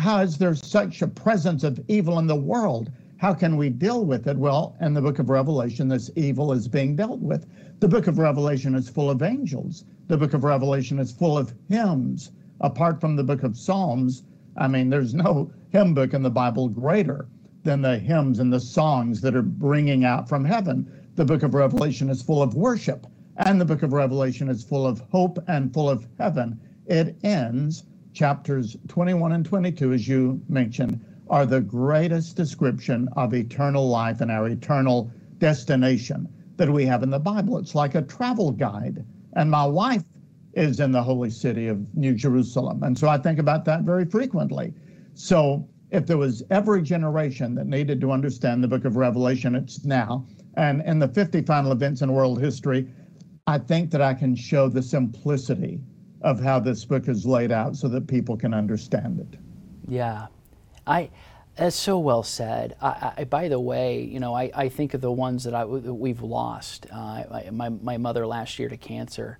how 0.00 0.20
is 0.20 0.38
there 0.38 0.54
such 0.54 1.02
a 1.02 1.06
presence 1.06 1.62
of 1.62 1.78
evil 1.86 2.18
in 2.18 2.26
the 2.26 2.34
world? 2.34 2.90
How 3.18 3.34
can 3.34 3.58
we 3.58 3.68
deal 3.68 4.06
with 4.06 4.26
it? 4.26 4.38
Well, 4.38 4.74
in 4.80 4.94
the 4.94 5.02
book 5.02 5.18
of 5.18 5.28
Revelation, 5.28 5.88
this 5.88 6.10
evil 6.16 6.52
is 6.52 6.68
being 6.68 6.96
dealt 6.96 7.20
with. 7.20 7.46
The 7.80 7.88
book 7.88 8.06
of 8.06 8.18
Revelation 8.18 8.74
is 8.74 8.88
full 8.88 9.10
of 9.10 9.22
angels. 9.22 9.84
The 10.08 10.16
book 10.16 10.32
of 10.32 10.42
Revelation 10.42 10.98
is 10.98 11.12
full 11.12 11.36
of 11.36 11.52
hymns. 11.68 12.30
Apart 12.62 12.98
from 12.98 13.14
the 13.14 13.22
book 13.22 13.42
of 13.42 13.58
Psalms, 13.58 14.22
I 14.56 14.68
mean, 14.68 14.88
there's 14.88 15.14
no 15.14 15.50
hymn 15.68 15.92
book 15.92 16.14
in 16.14 16.22
the 16.22 16.30
Bible 16.30 16.70
greater 16.70 17.28
than 17.62 17.82
the 17.82 17.98
hymns 17.98 18.38
and 18.38 18.50
the 18.50 18.58
songs 18.58 19.20
that 19.20 19.36
are 19.36 19.42
bringing 19.42 20.04
out 20.04 20.26
from 20.26 20.46
heaven. 20.46 20.90
The 21.14 21.26
book 21.26 21.42
of 21.42 21.52
Revelation 21.52 22.08
is 22.08 22.22
full 22.22 22.42
of 22.42 22.54
worship, 22.54 23.06
and 23.36 23.60
the 23.60 23.66
book 23.66 23.82
of 23.82 23.92
Revelation 23.92 24.48
is 24.48 24.64
full 24.64 24.86
of 24.86 25.00
hope 25.10 25.38
and 25.46 25.74
full 25.74 25.90
of 25.90 26.06
heaven. 26.18 26.58
It 26.86 27.16
ends, 27.22 27.84
chapters 28.20 28.76
21 28.88 29.32
and 29.32 29.46
22, 29.46 29.94
as 29.94 30.06
you 30.06 30.38
mentioned, 30.46 31.02
are 31.30 31.46
the 31.46 31.62
greatest 31.62 32.36
description 32.36 33.08
of 33.16 33.32
eternal 33.32 33.88
life 33.88 34.20
and 34.20 34.30
our 34.30 34.46
eternal 34.46 35.10
destination 35.38 36.28
that 36.58 36.68
we 36.68 36.84
have 36.84 37.02
in 37.02 37.08
the 37.08 37.18
Bible. 37.18 37.56
It's 37.56 37.74
like 37.74 37.94
a 37.94 38.02
travel 38.02 38.50
guide. 38.50 39.06
And 39.36 39.50
my 39.50 39.64
wife 39.64 40.04
is 40.52 40.80
in 40.80 40.92
the 40.92 41.02
holy 41.02 41.30
city 41.30 41.66
of 41.66 41.78
New 41.96 42.12
Jerusalem. 42.12 42.82
And 42.82 42.98
so 42.98 43.08
I 43.08 43.16
think 43.16 43.38
about 43.38 43.64
that 43.64 43.84
very 43.84 44.04
frequently. 44.04 44.74
So 45.14 45.66
if 45.90 46.04
there 46.04 46.18
was 46.18 46.42
every 46.50 46.82
generation 46.82 47.54
that 47.54 47.68
needed 47.68 48.02
to 48.02 48.12
understand 48.12 48.62
the 48.62 48.68
book 48.68 48.84
of 48.84 48.96
Revelation, 48.96 49.54
it's 49.54 49.82
now. 49.86 50.26
And 50.58 50.82
in 50.82 50.98
the 50.98 51.08
50 51.08 51.40
final 51.40 51.72
events 51.72 52.02
in 52.02 52.12
world 52.12 52.38
history, 52.38 52.86
I 53.46 53.56
think 53.56 53.90
that 53.92 54.02
I 54.02 54.12
can 54.12 54.34
show 54.34 54.68
the 54.68 54.82
simplicity 54.82 55.80
of 56.22 56.40
how 56.40 56.60
this 56.60 56.84
book 56.84 57.08
is 57.08 57.24
laid 57.24 57.52
out 57.52 57.76
so 57.76 57.88
that 57.88 58.06
people 58.06 58.36
can 58.36 58.52
understand 58.54 59.20
it. 59.20 59.38
Yeah. 59.88 60.26
I 60.86 61.10
that's 61.56 61.76
so 61.76 61.98
well 61.98 62.22
said. 62.22 62.76
I, 62.80 63.12
I, 63.18 63.24
by 63.24 63.48
the 63.48 63.60
way, 63.60 64.02
you 64.02 64.18
know, 64.18 64.34
I, 64.34 64.50
I 64.54 64.68
think 64.70 64.94
of 64.94 65.02
the 65.02 65.12
ones 65.12 65.44
that, 65.44 65.54
I, 65.54 65.64
that 65.64 65.94
we've 65.94 66.22
lost. 66.22 66.86
Uh, 66.90 67.24
my, 67.52 67.68
my 67.68 67.98
mother 67.98 68.26
last 68.26 68.58
year 68.58 68.68
to 68.70 68.78
cancer, 68.78 69.38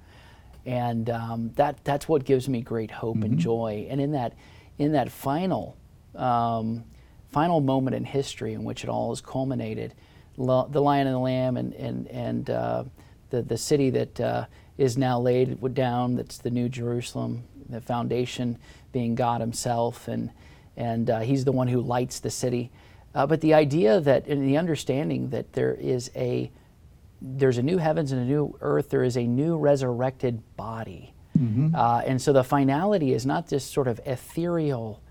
and 0.67 1.09
um, 1.09 1.53
that 1.55 1.83
that's 1.85 2.09
what 2.09 2.25
gives 2.25 2.47
me 2.49 2.61
great 2.61 2.91
hope 2.91 3.17
mm-hmm. 3.17 3.25
and 3.25 3.39
joy. 3.39 3.87
And 3.89 4.01
in 4.01 4.13
that 4.13 4.35
in 4.79 4.93
that 4.93 5.11
final 5.11 5.79
um, 6.15 6.85
final 7.31 7.61
moment 7.61 7.97
in 7.97 8.05
history 8.05 8.53
in 8.53 8.65
which 8.65 8.85
it 8.85 8.91
all 8.91 9.13
is 9.13 9.23
culminated, 9.23 9.95
lo- 10.37 10.69
the 10.71 10.83
Lion 10.83 11.07
and 11.07 11.17
the 11.17 11.21
Lamb 11.21 11.57
and 11.57 11.73
and 11.75 12.07
and 12.09 12.51
uh, 12.51 12.85
the 13.31 13.41
the 13.41 13.57
city 13.57 13.89
that 13.91 14.21
uh, 14.21 14.45
is 14.81 14.97
now 14.97 15.21
laid 15.21 15.75
down. 15.75 16.17
That's 16.17 16.39
the 16.39 16.51
New 16.51 16.69
Jerusalem. 16.69 17.45
The 17.69 17.81
foundation 17.81 18.59
being 18.93 19.15
God 19.15 19.41
Himself, 19.41 20.09
and 20.09 20.31
and 20.77 21.09
uh, 21.11 21.21
He's 21.21 21.45
the 21.45 21.53
one 21.53 21.69
who 21.69 21.81
lights 21.81 22.21
the 22.21 22.31
city. 22.31 22.71
Uh, 23.15 23.27
but 23.27 23.41
the 23.41 23.55
idea 23.55 24.01
that, 24.01 24.27
and 24.27 24.49
the 24.49 24.57
understanding 24.57 25.31
that 25.31 25.53
there 25.53 25.75
is 25.75 26.11
a 26.17 26.51
there's 27.21 27.59
a 27.59 27.63
new 27.63 27.79
heavens 27.79 28.13
and 28.13 28.23
a 28.23 28.25
new 28.25 28.57
earth. 28.61 28.91
There 28.91 29.05
is 29.05 29.17
a 29.17 29.25
new 29.25 29.59
resurrected 29.59 30.43
body. 30.57 31.13
Mm-hmm. 31.39 31.75
Uh, 31.75 32.01
and 32.01 32.21
so 32.21 32.33
the 32.33 32.43
finality 32.43 33.13
is 33.13 33.27
not 33.27 33.49
this 33.49 33.65
sort 33.65 33.89
of 33.89 34.01
ethereal, 34.07 35.03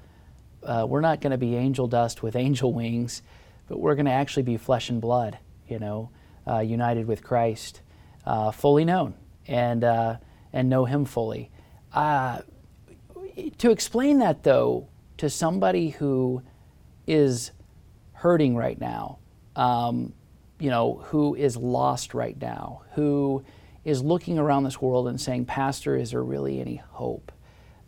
uh, 0.64 0.86
we're 0.88 1.02
not 1.02 1.22
going 1.22 1.32
to 1.32 1.38
be 1.38 1.56
angel 1.56 1.88
dust 1.88 2.22
with 2.22 2.36
angel 2.36 2.74
wings, 2.74 3.22
but 3.68 3.80
we're 3.80 3.96
going 3.96 4.06
to 4.06 4.12
actually 4.12 4.44
be 4.44 4.58
flesh 4.58 4.90
and 4.90 5.00
blood, 5.00 5.38
you 5.68 5.80
know, 5.80 6.10
uh, 6.48 6.60
united 6.60 7.08
with 7.08 7.24
Christ, 7.24 7.82
uh, 8.26 8.52
fully 8.52 8.86
known, 8.86 9.14
and, 9.50 9.84
uh, 9.84 10.18
and 10.54 10.70
know 10.70 10.86
Him 10.86 11.04
fully. 11.04 11.52
Uh, 11.92 12.40
to 13.58 13.72
explain 13.72 14.20
that, 14.20 14.44
though, 14.44 14.88
to 15.18 15.30
somebody 15.30 15.90
who 15.90 16.42
is 17.08 17.52
hurting 18.14 18.56
right 18.56 18.80
now, 18.80 19.18
um, 19.56 20.14
you 20.60 20.70
know, 20.70 21.02
who 21.06 21.36
is 21.36 21.58
lost 21.58 22.14
right 22.14 22.40
now, 22.40 22.84
who 22.94 23.44
is 23.84 24.04
looking 24.04 24.38
around 24.38 24.64
this 24.64 24.82
world 24.82 25.08
and 25.08 25.20
saying, 25.20 25.46
Pastor, 25.46 25.96
is 25.96 26.12
there 26.12 26.24
really 26.24 26.62
any 26.62 26.76
hope? 26.76 27.32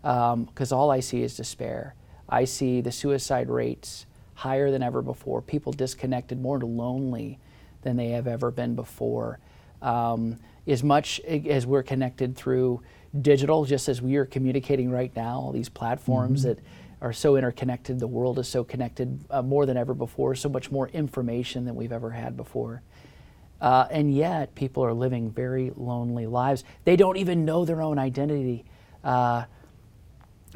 Because 0.01 0.71
um, 0.71 0.77
all 0.77 0.89
I 0.89 0.99
see 0.99 1.21
is 1.21 1.35
despair. 1.35 1.95
I 2.27 2.45
see 2.45 2.81
the 2.81 2.91
suicide 2.91 3.49
rates 3.49 4.05
higher 4.33 4.71
than 4.71 4.81
ever 4.81 5.01
before, 5.01 5.41
people 5.41 5.73
disconnected, 5.73 6.41
more 6.41 6.59
lonely 6.59 7.39
than 7.83 7.97
they 7.97 8.09
have 8.09 8.25
ever 8.25 8.49
been 8.49 8.73
before. 8.73 9.39
Um, 9.81 10.37
as 10.67 10.83
much 10.83 11.19
as 11.21 11.65
we're 11.65 11.83
connected 11.83 12.35
through 12.35 12.81
digital, 13.19 13.65
just 13.65 13.89
as 13.89 14.01
we 14.01 14.15
are 14.15 14.25
communicating 14.25 14.89
right 14.89 15.13
now, 15.15 15.39
all 15.39 15.51
these 15.51 15.69
platforms 15.69 16.41
mm-hmm. 16.41 16.49
that 16.49 16.59
are 17.01 17.13
so 17.13 17.35
interconnected. 17.35 17.99
The 17.99 18.07
world 18.07 18.39
is 18.39 18.47
so 18.47 18.63
connected 18.63 19.19
uh, 19.29 19.41
more 19.41 19.65
than 19.65 19.75
ever 19.75 19.93
before, 19.93 20.35
so 20.35 20.49
much 20.49 20.71
more 20.71 20.87
information 20.89 21.65
than 21.65 21.75
we've 21.75 21.91
ever 21.91 22.11
had 22.11 22.37
before. 22.37 22.83
Uh, 23.59 23.87
and 23.91 24.13
yet, 24.13 24.55
people 24.55 24.83
are 24.83 24.93
living 24.93 25.29
very 25.31 25.71
lonely 25.75 26.25
lives. 26.25 26.63
They 26.83 26.95
don't 26.95 27.17
even 27.17 27.45
know 27.45 27.65
their 27.65 27.81
own 27.81 27.99
identity. 27.99 28.65
Uh, 29.03 29.45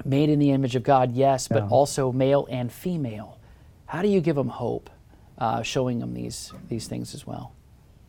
made 0.04 0.30
in 0.30 0.40
the 0.40 0.52
image 0.52 0.76
of 0.76 0.84
God, 0.84 1.14
yes, 1.14 1.48
but 1.48 1.64
yeah. 1.64 1.70
also 1.70 2.12
male 2.12 2.48
and 2.50 2.72
female. 2.72 3.40
How 3.86 4.02
do 4.02 4.10
you 4.10 4.20
give 4.20 4.36
them 4.36 4.50
hope, 4.50 4.90
uh, 5.38 5.62
showing 5.62 6.00
them 6.00 6.14
these, 6.14 6.52
these 6.68 6.88
things 6.88 7.14
as 7.14 7.26
well? 7.26 7.54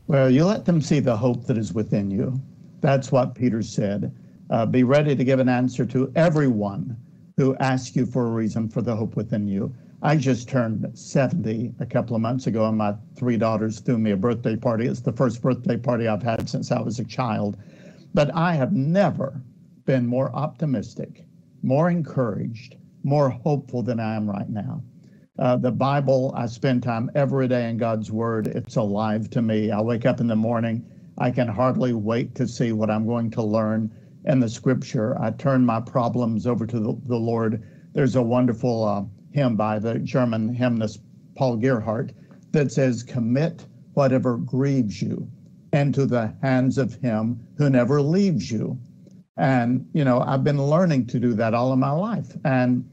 Well, 0.08 0.30
you 0.30 0.44
let 0.44 0.64
them 0.64 0.80
see 0.80 1.00
the 1.00 1.16
hope 1.16 1.46
that 1.46 1.58
is 1.58 1.72
within 1.72 2.12
you. 2.12 2.40
That's 2.80 3.10
what 3.10 3.34
Peter 3.34 3.60
said. 3.60 4.14
Uh, 4.50 4.64
be 4.64 4.84
ready 4.84 5.16
to 5.16 5.25
give 5.25 5.40
an 5.40 5.48
answer 5.48 5.84
to 5.86 6.12
everyone 6.14 6.96
who 7.36 7.56
asks 7.56 7.96
you 7.96 8.06
for 8.06 8.26
a 8.26 8.30
reason 8.30 8.68
for 8.68 8.82
the 8.82 8.94
hope 8.94 9.16
within 9.16 9.48
you. 9.48 9.75
I 10.02 10.16
just 10.16 10.48
turned 10.48 10.88
70 10.96 11.75
a 11.80 11.86
couple 11.86 12.14
of 12.14 12.22
months 12.22 12.46
ago, 12.46 12.68
and 12.68 12.78
my 12.78 12.94
three 13.16 13.36
daughters 13.36 13.80
threw 13.80 13.98
me 13.98 14.12
a 14.12 14.16
birthday 14.16 14.54
party. 14.54 14.86
It's 14.86 15.00
the 15.00 15.12
first 15.12 15.42
birthday 15.42 15.76
party 15.76 16.06
I've 16.06 16.22
had 16.22 16.48
since 16.48 16.70
I 16.70 16.80
was 16.80 17.00
a 17.00 17.04
child. 17.04 17.56
But 18.14 18.32
I 18.32 18.54
have 18.54 18.72
never 18.72 19.42
been 19.86 20.06
more 20.06 20.30
optimistic, 20.36 21.25
more 21.64 21.90
encouraged, 21.90 22.76
more 23.02 23.28
hopeful 23.28 23.82
than 23.82 23.98
I 23.98 24.14
am 24.14 24.30
right 24.30 24.48
now. 24.48 24.84
Uh, 25.38 25.57
the 25.57 25.71
Bible, 25.71 26.33
I 26.35 26.47
spend 26.47 26.83
time 26.83 27.11
every 27.14 27.47
day 27.47 27.69
in 27.69 27.76
God's 27.76 28.11
Word. 28.11 28.47
It's 28.47 28.76
alive 28.76 29.28
to 29.31 29.43
me. 29.43 29.71
I 29.71 29.81
wake 29.83 30.07
up 30.07 30.21
in 30.21 30.28
the 30.28 30.37
morning. 30.37 30.85
I 31.19 31.31
can 31.31 31.47
hardly 31.49 31.93
wait 31.93 32.35
to 32.37 32.49
see 32.49 32.73
what 32.73 32.90
I'm 32.90 33.07
going 33.07 33.31
to 33.33 33.43
learn 33.43 33.93
in 34.25 34.40
the 34.40 34.49
scripture. 34.49 35.21
I 35.21 35.31
turn 35.33 35.66
my 35.66 35.81
problems 35.81 36.47
over 36.47 36.66
to 36.66 36.81
the, 36.81 36.99
the 37.07 37.16
Lord. 37.16 37.62
There's 37.93 38.16
a 38.16 38.23
wonderful 38.23 38.85
uh, 38.85 39.05
hymn 39.31 39.57
by 39.57 39.78
the 39.78 39.99
German 39.99 40.55
hymnist 40.55 41.00
Paul 41.37 41.59
Gerhardt 41.59 42.12
that 42.52 42.73
says, 42.73 43.02
Commit 43.02 43.66
whatever 43.93 44.38
grieves 44.38 45.02
you 45.02 45.28
into 45.73 46.07
the 46.07 46.35
hands 46.40 46.78
of 46.78 46.95
him 46.95 47.47
who 47.59 47.69
never 47.69 48.00
leaves 48.00 48.50
you. 48.50 48.78
And, 49.37 49.87
you 49.93 50.05
know, 50.05 50.21
I've 50.21 50.45
been 50.45 50.62
learning 50.62 51.09
to 51.09 51.21
do 51.21 51.35
that 51.35 51.52
all 51.52 51.73
of 51.73 51.78
my 51.78 51.90
life. 51.90 52.35
And 52.45 52.88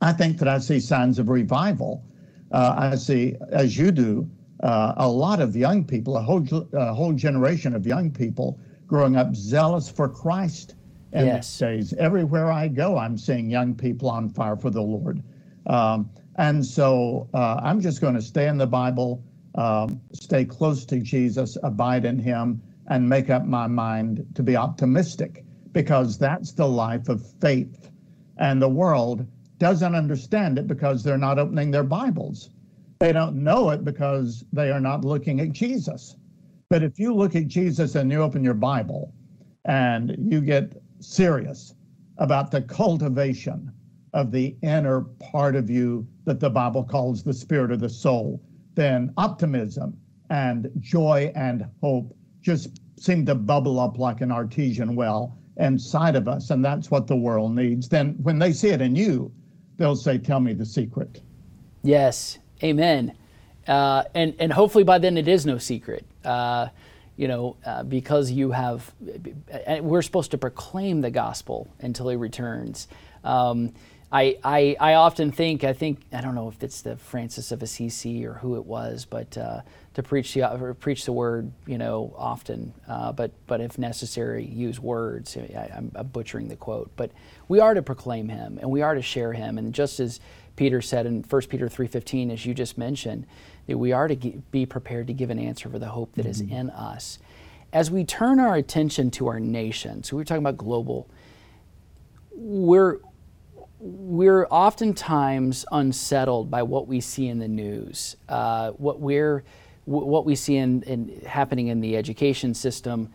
I 0.00 0.12
think 0.12 0.38
that 0.38 0.48
I 0.48 0.58
see 0.58 0.80
signs 0.80 1.18
of 1.18 1.28
revival. 1.28 2.04
Uh, 2.52 2.74
I 2.76 2.96
see, 2.96 3.36
as 3.50 3.76
you 3.76 3.90
do, 3.90 4.28
uh, 4.62 4.94
a 4.96 5.08
lot 5.08 5.40
of 5.40 5.56
young 5.56 5.84
people, 5.84 6.16
a 6.16 6.22
whole, 6.22 6.46
a 6.72 6.92
whole 6.92 7.12
generation 7.12 7.74
of 7.74 7.86
young 7.86 8.10
people 8.10 8.58
growing 8.86 9.16
up 9.16 9.34
zealous 9.34 9.88
for 9.88 10.08
Christ 10.08 10.74
in 11.12 11.26
yes. 11.26 11.58
days. 11.58 11.92
Everywhere 11.94 12.50
I 12.50 12.68
go, 12.68 12.98
I'm 12.98 13.16
seeing 13.16 13.50
young 13.50 13.74
people 13.74 14.10
on 14.10 14.28
fire 14.28 14.56
for 14.56 14.70
the 14.70 14.82
Lord. 14.82 15.22
Um, 15.66 16.10
and 16.36 16.64
so 16.64 17.28
uh, 17.34 17.60
I'm 17.62 17.80
just 17.80 18.00
going 18.00 18.14
to 18.14 18.22
stay 18.22 18.48
in 18.48 18.58
the 18.58 18.66
Bible, 18.66 19.22
um, 19.54 20.00
stay 20.12 20.44
close 20.44 20.84
to 20.86 20.98
Jesus, 20.98 21.56
abide 21.62 22.04
in 22.04 22.18
Him, 22.18 22.62
and 22.88 23.08
make 23.08 23.30
up 23.30 23.44
my 23.44 23.66
mind 23.66 24.26
to 24.34 24.42
be 24.42 24.56
optimistic 24.56 25.44
because 25.72 26.18
that's 26.18 26.52
the 26.52 26.66
life 26.66 27.08
of 27.08 27.24
faith. 27.40 27.90
And 28.38 28.60
the 28.60 28.68
world 28.68 29.26
doesn't 29.60 29.94
understand 29.94 30.58
it 30.58 30.66
because 30.66 31.04
they're 31.04 31.18
not 31.18 31.38
opening 31.38 31.70
their 31.70 31.84
Bibles. 31.84 32.50
They 32.98 33.12
don't 33.12 33.36
know 33.36 33.70
it 33.70 33.84
because 33.84 34.44
they 34.52 34.70
are 34.70 34.80
not 34.80 35.04
looking 35.04 35.40
at 35.40 35.52
Jesus. 35.52 36.16
But 36.70 36.82
if 36.82 36.98
you 36.98 37.14
look 37.14 37.36
at 37.36 37.46
Jesus 37.46 37.94
and 37.94 38.10
you 38.10 38.22
open 38.22 38.42
your 38.42 38.54
Bible 38.54 39.12
and 39.66 40.16
you 40.18 40.40
get 40.40 40.82
serious 41.00 41.74
about 42.18 42.50
the 42.50 42.62
cultivation 42.62 43.70
of 44.14 44.32
the 44.32 44.56
inner 44.62 45.02
part 45.02 45.54
of 45.54 45.70
you 45.70 46.06
that 46.24 46.40
the 46.40 46.50
Bible 46.50 46.82
calls 46.82 47.22
the 47.22 47.32
spirit 47.32 47.70
of 47.70 47.80
the 47.80 47.88
soul, 47.88 48.42
then 48.74 49.12
optimism 49.16 49.96
and 50.30 50.70
joy 50.78 51.30
and 51.34 51.66
hope 51.82 52.16
just 52.40 52.80
seem 52.98 53.26
to 53.26 53.34
bubble 53.34 53.78
up 53.78 53.98
like 53.98 54.20
an 54.20 54.32
artesian 54.32 54.94
well 54.94 55.36
inside 55.58 56.16
of 56.16 56.28
us. 56.28 56.50
And 56.50 56.64
that's 56.64 56.90
what 56.90 57.06
the 57.06 57.16
world 57.16 57.54
needs. 57.54 57.88
Then 57.88 58.14
when 58.22 58.38
they 58.38 58.52
see 58.52 58.68
it 58.68 58.80
in 58.80 58.96
you, 58.96 59.32
they'll 59.80 59.96
say, 59.96 60.18
Tell 60.18 60.38
me 60.38 60.52
the 60.52 60.66
secret. 60.66 61.22
Yes. 61.82 62.38
Amen. 62.62 63.16
Uh, 63.66 64.04
and, 64.14 64.34
and 64.38 64.52
hopefully 64.52 64.84
by 64.84 64.98
then 64.98 65.16
it 65.16 65.26
is 65.26 65.46
no 65.46 65.56
secret. 65.56 66.04
Uh, 66.22 66.68
you 67.16 67.26
know, 67.28 67.56
uh, 67.64 67.82
because 67.82 68.30
you 68.30 68.50
have, 68.50 68.92
uh, 69.52 69.78
we're 69.80 70.02
supposed 70.02 70.30
to 70.32 70.38
proclaim 70.38 71.00
the 71.00 71.10
gospel 71.10 71.66
until 71.80 72.08
he 72.10 72.16
returns. 72.16 72.88
Um, 73.24 73.72
I, 74.12 74.38
I, 74.42 74.76
I 74.80 74.94
often 74.94 75.30
think, 75.30 75.62
I 75.62 75.72
think, 75.72 76.00
I 76.12 76.20
don't 76.20 76.34
know 76.34 76.48
if 76.48 76.62
it's 76.64 76.82
the 76.82 76.96
Francis 76.96 77.52
of 77.52 77.62
Assisi 77.62 78.26
or 78.26 78.34
who 78.34 78.56
it 78.56 78.64
was, 78.64 79.04
but 79.04 79.38
uh, 79.38 79.60
to 79.94 80.02
preach 80.02 80.34
the, 80.34 80.76
preach 80.80 81.04
the 81.04 81.12
word, 81.12 81.52
you 81.66 81.78
know, 81.78 82.12
often, 82.16 82.74
uh, 82.88 83.12
but, 83.12 83.30
but 83.46 83.60
if 83.60 83.78
necessary, 83.78 84.44
use 84.44 84.80
words. 84.80 85.36
I, 85.36 85.70
am 85.72 85.92
butchering 86.12 86.48
the 86.48 86.56
quote, 86.56 86.90
but 86.96 87.12
we 87.46 87.60
are 87.60 87.72
to 87.72 87.82
proclaim 87.82 88.28
him 88.28 88.58
and 88.60 88.68
we 88.68 88.82
are 88.82 88.94
to 88.94 89.02
share 89.02 89.32
him. 89.32 89.58
And 89.58 89.72
just 89.72 90.00
as 90.00 90.18
Peter 90.56 90.82
said 90.82 91.06
in 91.06 91.22
1 91.22 91.42
Peter 91.42 91.68
3.15, 91.68 92.32
as 92.32 92.44
you 92.44 92.52
just 92.52 92.76
mentioned, 92.76 93.26
that 93.68 93.78
we 93.78 93.92
are 93.92 94.08
to 94.08 94.16
be 94.50 94.66
prepared 94.66 95.06
to 95.06 95.12
give 95.12 95.30
an 95.30 95.38
answer 95.38 95.68
for 95.68 95.78
the 95.78 95.86
hope 95.86 96.12
that 96.16 96.22
mm-hmm. 96.22 96.30
is 96.30 96.40
in 96.40 96.70
us. 96.70 97.20
As 97.72 97.92
we 97.92 98.04
turn 98.04 98.40
our 98.40 98.56
attention 98.56 99.12
to 99.12 99.28
our 99.28 99.38
nation, 99.38 100.02
so 100.02 100.16
we 100.16 100.20
we're 100.20 100.24
talking 100.24 100.42
about 100.42 100.56
global, 100.56 101.08
we're, 102.32 102.98
we're 103.80 104.46
oftentimes 104.48 105.64
unsettled 105.72 106.50
by 106.50 106.62
what 106.62 106.86
we 106.86 107.00
see 107.00 107.28
in 107.28 107.38
the 107.38 107.48
news, 107.48 108.16
uh, 108.28 108.70
what 108.72 109.00
we're 109.00 109.42
what 109.86 110.24
we 110.24 110.36
see 110.36 110.56
in, 110.56 110.82
in, 110.82 111.20
happening 111.26 111.68
in 111.68 111.80
the 111.80 111.96
education 111.96 112.54
system, 112.54 113.10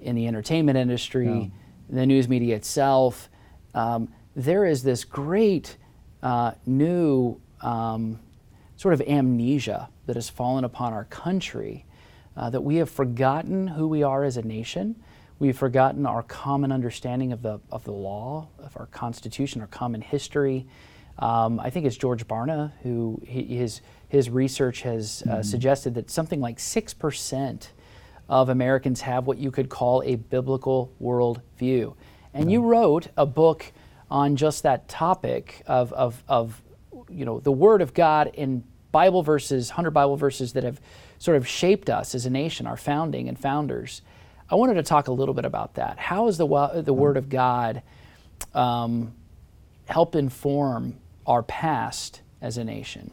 in 0.00 0.14
the 0.14 0.26
entertainment 0.26 0.78
industry, 0.78 1.26
yeah. 1.26 1.46
the 1.90 2.06
news 2.06 2.26
media 2.26 2.56
itself. 2.56 3.28
Um, 3.74 4.08
there 4.34 4.64
is 4.64 4.82
this 4.82 5.04
great 5.04 5.76
uh, 6.22 6.52
new 6.64 7.38
um, 7.60 8.18
sort 8.76 8.94
of 8.94 9.02
amnesia 9.02 9.90
that 10.06 10.16
has 10.16 10.30
fallen 10.30 10.64
upon 10.64 10.94
our 10.94 11.04
country, 11.04 11.84
uh, 12.36 12.48
that 12.48 12.62
we 12.62 12.76
have 12.76 12.88
forgotten 12.88 13.66
who 13.66 13.86
we 13.88 14.02
are 14.02 14.24
as 14.24 14.36
a 14.38 14.42
nation. 14.42 14.96
We've 15.38 15.56
forgotten 15.56 16.06
our 16.06 16.22
common 16.22 16.72
understanding 16.72 17.32
of 17.32 17.42
the, 17.42 17.60
of 17.70 17.84
the 17.84 17.92
law, 17.92 18.48
of 18.58 18.76
our 18.76 18.86
Constitution, 18.86 19.60
our 19.60 19.66
common 19.66 20.00
history. 20.00 20.66
Um, 21.18 21.60
I 21.60 21.70
think 21.70 21.84
it's 21.86 21.96
George 21.96 22.26
Barna 22.26 22.72
who 22.82 23.20
he, 23.26 23.42
his, 23.42 23.82
his 24.08 24.30
research 24.30 24.82
has 24.82 25.22
uh, 25.26 25.30
mm-hmm. 25.30 25.42
suggested 25.42 25.94
that 25.94 26.10
something 26.10 26.40
like 26.40 26.58
6% 26.58 27.68
of 28.28 28.48
Americans 28.48 29.02
have 29.02 29.26
what 29.26 29.38
you 29.38 29.50
could 29.50 29.68
call 29.68 30.02
a 30.04 30.16
biblical 30.16 30.92
worldview. 31.00 31.94
And 32.34 32.50
you 32.50 32.60
wrote 32.62 33.08
a 33.16 33.24
book 33.24 33.72
on 34.10 34.36
just 34.36 34.62
that 34.62 34.88
topic 34.88 35.62
of, 35.66 35.92
of, 35.92 36.22
of 36.28 36.62
you 37.08 37.24
know, 37.24 37.40
the 37.40 37.52
Word 37.52 37.82
of 37.82 37.94
God 37.94 38.30
in 38.34 38.64
Bible 38.92 39.22
verses, 39.22 39.70
100 39.70 39.90
Bible 39.90 40.16
verses 40.16 40.52
that 40.54 40.64
have 40.64 40.80
sort 41.18 41.36
of 41.36 41.46
shaped 41.46 41.88
us 41.88 42.14
as 42.14 42.26
a 42.26 42.30
nation, 42.30 42.66
our 42.66 42.76
founding 42.76 43.28
and 43.28 43.38
founders. 43.38 44.02
I 44.48 44.54
wanted 44.54 44.74
to 44.74 44.82
talk 44.82 45.08
a 45.08 45.12
little 45.12 45.34
bit 45.34 45.44
about 45.44 45.74
that. 45.74 45.98
How 45.98 46.26
has 46.26 46.38
the, 46.38 46.82
the 46.84 46.92
Word 46.92 47.16
of 47.16 47.28
God 47.28 47.82
um, 48.54 49.12
helped 49.86 50.14
inform 50.14 50.96
our 51.26 51.42
past 51.42 52.20
as 52.40 52.56
a 52.56 52.64
nation? 52.64 53.10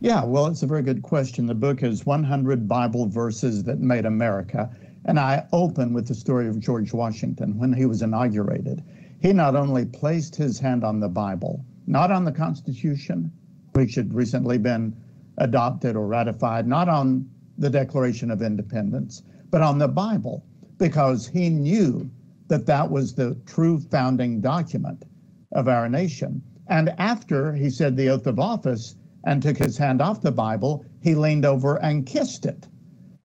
Yeah, 0.00 0.24
well, 0.24 0.46
it's 0.46 0.62
a 0.62 0.66
very 0.66 0.82
good 0.82 1.02
question. 1.02 1.46
The 1.46 1.54
book 1.54 1.82
is 1.82 2.06
100 2.06 2.68
Bible 2.68 3.06
Verses 3.06 3.64
That 3.64 3.80
Made 3.80 4.06
America. 4.06 4.70
And 5.06 5.18
I 5.18 5.46
open 5.52 5.92
with 5.92 6.06
the 6.06 6.14
story 6.14 6.48
of 6.48 6.60
George 6.60 6.92
Washington 6.92 7.58
when 7.58 7.72
he 7.72 7.86
was 7.86 8.02
inaugurated. 8.02 8.82
He 9.20 9.32
not 9.32 9.56
only 9.56 9.84
placed 9.86 10.36
his 10.36 10.60
hand 10.60 10.84
on 10.84 11.00
the 11.00 11.08
Bible, 11.08 11.64
not 11.86 12.10
on 12.10 12.24
the 12.24 12.32
Constitution, 12.32 13.32
which 13.72 13.96
had 13.96 14.14
recently 14.14 14.58
been 14.58 14.96
adopted 15.38 15.96
or 15.96 16.06
ratified, 16.06 16.66
not 16.66 16.88
on 16.88 17.28
the 17.58 17.70
Declaration 17.70 18.30
of 18.30 18.40
Independence, 18.40 19.22
but 19.54 19.62
on 19.62 19.78
the 19.78 19.86
Bible 19.86 20.44
because 20.78 21.28
he 21.28 21.48
knew 21.48 22.10
that 22.48 22.66
that 22.66 22.90
was 22.90 23.14
the 23.14 23.36
true 23.46 23.78
founding 23.78 24.40
document 24.40 25.04
of 25.52 25.68
our 25.68 25.88
nation. 25.88 26.42
And 26.66 26.92
after 26.98 27.52
he 27.52 27.70
said 27.70 27.96
the 27.96 28.08
oath 28.08 28.26
of 28.26 28.40
office 28.40 28.96
and 29.22 29.40
took 29.40 29.56
his 29.56 29.78
hand 29.78 30.02
off 30.02 30.20
the 30.20 30.32
Bible, 30.32 30.84
he 31.04 31.14
leaned 31.14 31.44
over 31.44 31.76
and 31.76 32.04
kissed 32.04 32.46
it. 32.46 32.66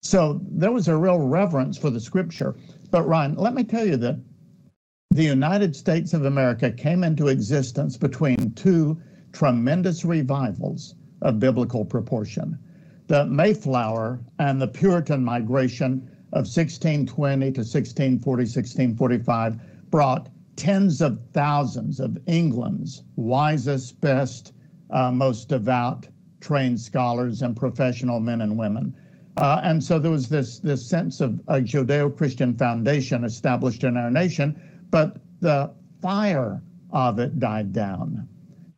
So 0.03 0.39
there 0.51 0.71
was 0.71 0.88
a 0.88 0.95
real 0.95 1.17
reverence 1.17 1.79
for 1.79 1.89
the 1.89 2.00
scripture. 2.00 2.55
But 2.91 3.07
Ryan, 3.07 3.33
let 3.33 3.55
me 3.55 3.63
tell 3.63 3.88
you 3.88 3.98
that 3.98 4.19
the 5.09 5.24
United 5.24 5.75
States 5.75 6.13
of 6.13 6.25
America 6.25 6.69
came 6.71 7.03
into 7.03 7.29
existence 7.29 7.98
between 7.98 8.51
two 8.51 9.01
tremendous 9.31 10.05
revivals 10.05 10.93
of 11.24 11.39
biblical 11.39 11.86
proportion 11.86 12.59
the 13.07 13.25
Mayflower 13.25 14.19
and 14.38 14.62
the 14.62 14.67
Puritan 14.67 15.25
migration 15.25 16.07
of 16.31 16.45
1620 16.45 17.51
to 17.51 17.62
1640, 17.62 18.41
1645 18.41 19.89
brought 19.89 20.29
tens 20.55 21.01
of 21.01 21.19
thousands 21.34 21.99
of 21.99 22.17
England's 22.27 23.03
wisest, 23.15 23.99
best, 24.01 24.53
uh, 24.91 25.12
most 25.12 25.49
devout, 25.49 26.08
trained 26.41 26.80
scholars 26.80 27.41
and 27.41 27.56
professional 27.56 28.19
men 28.19 28.41
and 28.41 28.58
women. 28.58 28.95
Uh, 29.38 29.62
and 29.63 29.84
so 29.84 29.97
there 29.97 30.12
was 30.12 30.27
this, 30.27 30.60
this 30.60 30.86
sense 30.86 31.21
of 31.21 31.39
a 31.47 31.62
Judeo 31.62 32.15
Christian 32.15 32.56
foundation 32.56 33.23
established 33.23 33.84
in 33.84 33.95
our 33.95 34.12
nation, 34.12 34.60
but 34.91 35.17
the 35.39 35.71
fire 36.01 36.62
of 36.91 37.19
it 37.19 37.39
died 37.39 37.71
down. 37.71 38.27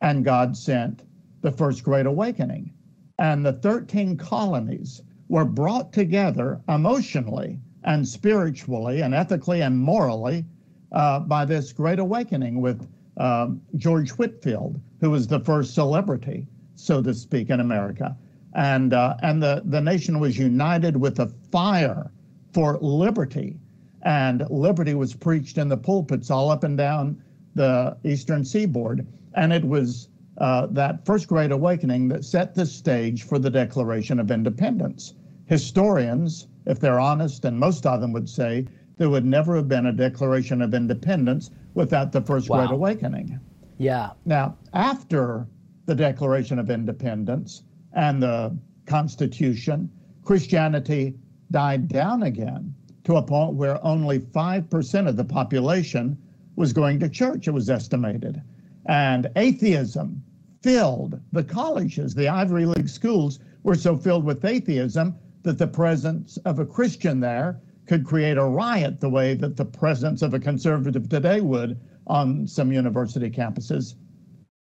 And 0.02 0.26
God 0.26 0.56
sent 0.56 1.04
the 1.42 1.52
First 1.52 1.84
Great 1.84 2.06
Awakening. 2.06 2.74
And 3.20 3.46
the 3.46 3.54
13 3.54 4.18
colonies 4.18 5.02
were 5.32 5.46
brought 5.46 5.94
together 5.94 6.60
emotionally 6.68 7.58
and 7.86 8.06
spiritually 8.06 9.00
and 9.02 9.14
ethically 9.14 9.62
and 9.62 9.80
morally 9.80 10.44
uh, 10.92 11.22
by 11.22 11.46
this 11.46 11.72
great 11.72 12.00
awakening 12.00 12.60
with 12.60 12.86
uh, 13.16 13.48
George 13.78 14.12
Whitefield, 14.12 14.78
who 15.00 15.10
was 15.10 15.28
the 15.28 15.40
first 15.40 15.74
celebrity, 15.74 16.46
so 16.76 17.02
to 17.02 17.14
speak, 17.14 17.50
in 17.50 17.62
America. 17.62 18.14
And, 18.56 18.94
uh, 18.94 19.16
and 19.24 19.42
the, 19.42 19.62
the 19.64 19.80
nation 19.80 20.20
was 20.20 20.38
united 20.38 20.98
with 20.98 21.22
a 21.22 21.28
fire 21.50 22.12
for 22.52 22.78
liberty. 22.82 23.58
And 24.02 24.44
liberty 24.50 24.96
was 24.96 25.14
preached 25.14 25.58
in 25.58 25.70
the 25.70 25.78
pulpits 25.78 26.30
all 26.30 26.52
up 26.52 26.66
and 26.66 26.78
down 26.78 27.24
the 27.56 27.96
eastern 28.04 28.44
seaboard. 28.44 29.08
And 29.36 29.54
it 29.54 29.64
was 29.64 30.10
uh, 30.40 30.68
that 30.72 31.06
first 31.06 31.30
great 31.30 31.54
awakening 31.54 32.10
that 32.10 32.26
set 32.26 32.54
the 32.54 32.66
stage 32.66 33.24
for 33.24 33.40
the 33.40 33.50
Declaration 33.50 34.20
of 34.20 34.30
Independence 34.30 35.14
historians, 35.52 36.48
if 36.66 36.80
they're 36.80 37.02
honest, 37.02 37.44
and 37.44 37.60
most 37.60 37.86
of 37.86 38.00
them 38.00 38.14
would 38.14 38.30
say 38.30 38.66
there 38.96 39.10
would 39.10 39.26
never 39.26 39.54
have 39.58 39.68
been 39.68 39.88
a 39.88 39.92
Declaration 39.92 40.62
of 40.62 40.74
Independence 40.74 41.52
without 41.74 42.14
the 42.14 42.22
First 42.22 42.48
wow. 42.48 42.60
Great 42.60 42.74
Awakening. 42.74 43.38
Yeah. 43.78 44.12
Now, 44.24 44.56
after 44.72 45.46
the 45.88 45.96
Declaration 45.96 46.58
of 46.58 46.72
Independence 46.72 47.64
and 47.92 48.24
the 48.24 48.56
Constitution, 48.86 49.92
Christianity 50.24 51.16
died 51.52 51.90
down 51.90 52.24
again 52.24 52.74
to 53.04 53.18
a 53.18 53.22
point 53.22 53.56
where 53.56 53.86
only 53.86 54.20
5% 54.20 55.08
of 55.10 55.18
the 55.18 55.26
population 55.26 56.18
was 56.56 56.72
going 56.72 56.98
to 57.02 57.10
church, 57.10 57.50
it 57.50 57.52
was 57.52 57.70
estimated. 57.70 58.42
And 58.86 59.30
atheism 59.36 60.24
filled 60.64 61.20
the 61.34 61.44
colleges, 61.44 62.16
the 62.16 62.30
Ivy 62.30 62.68
League 62.68 62.88
schools 62.88 63.40
were 63.64 63.76
so 63.76 63.98
filled 63.98 64.24
with 64.24 64.46
atheism 64.46 65.14
that 65.44 65.58
the 65.58 65.68
presence 65.68 66.38
of 66.46 66.60
a 66.60 66.66
Christian 66.66 67.20
there 67.20 67.60
could 67.88 68.06
create 68.06 68.38
a 68.38 68.46
riot 68.46 69.00
the 69.00 69.10
way 69.10 69.34
that 69.34 69.58
the 69.58 69.66
presence 69.66 70.22
of 70.22 70.34
a 70.34 70.40
conservative 70.40 71.10
today 71.10 71.42
would 71.42 71.80
on 72.08 72.48
some 72.48 72.72
university 72.72 73.30
campuses. 73.30 73.96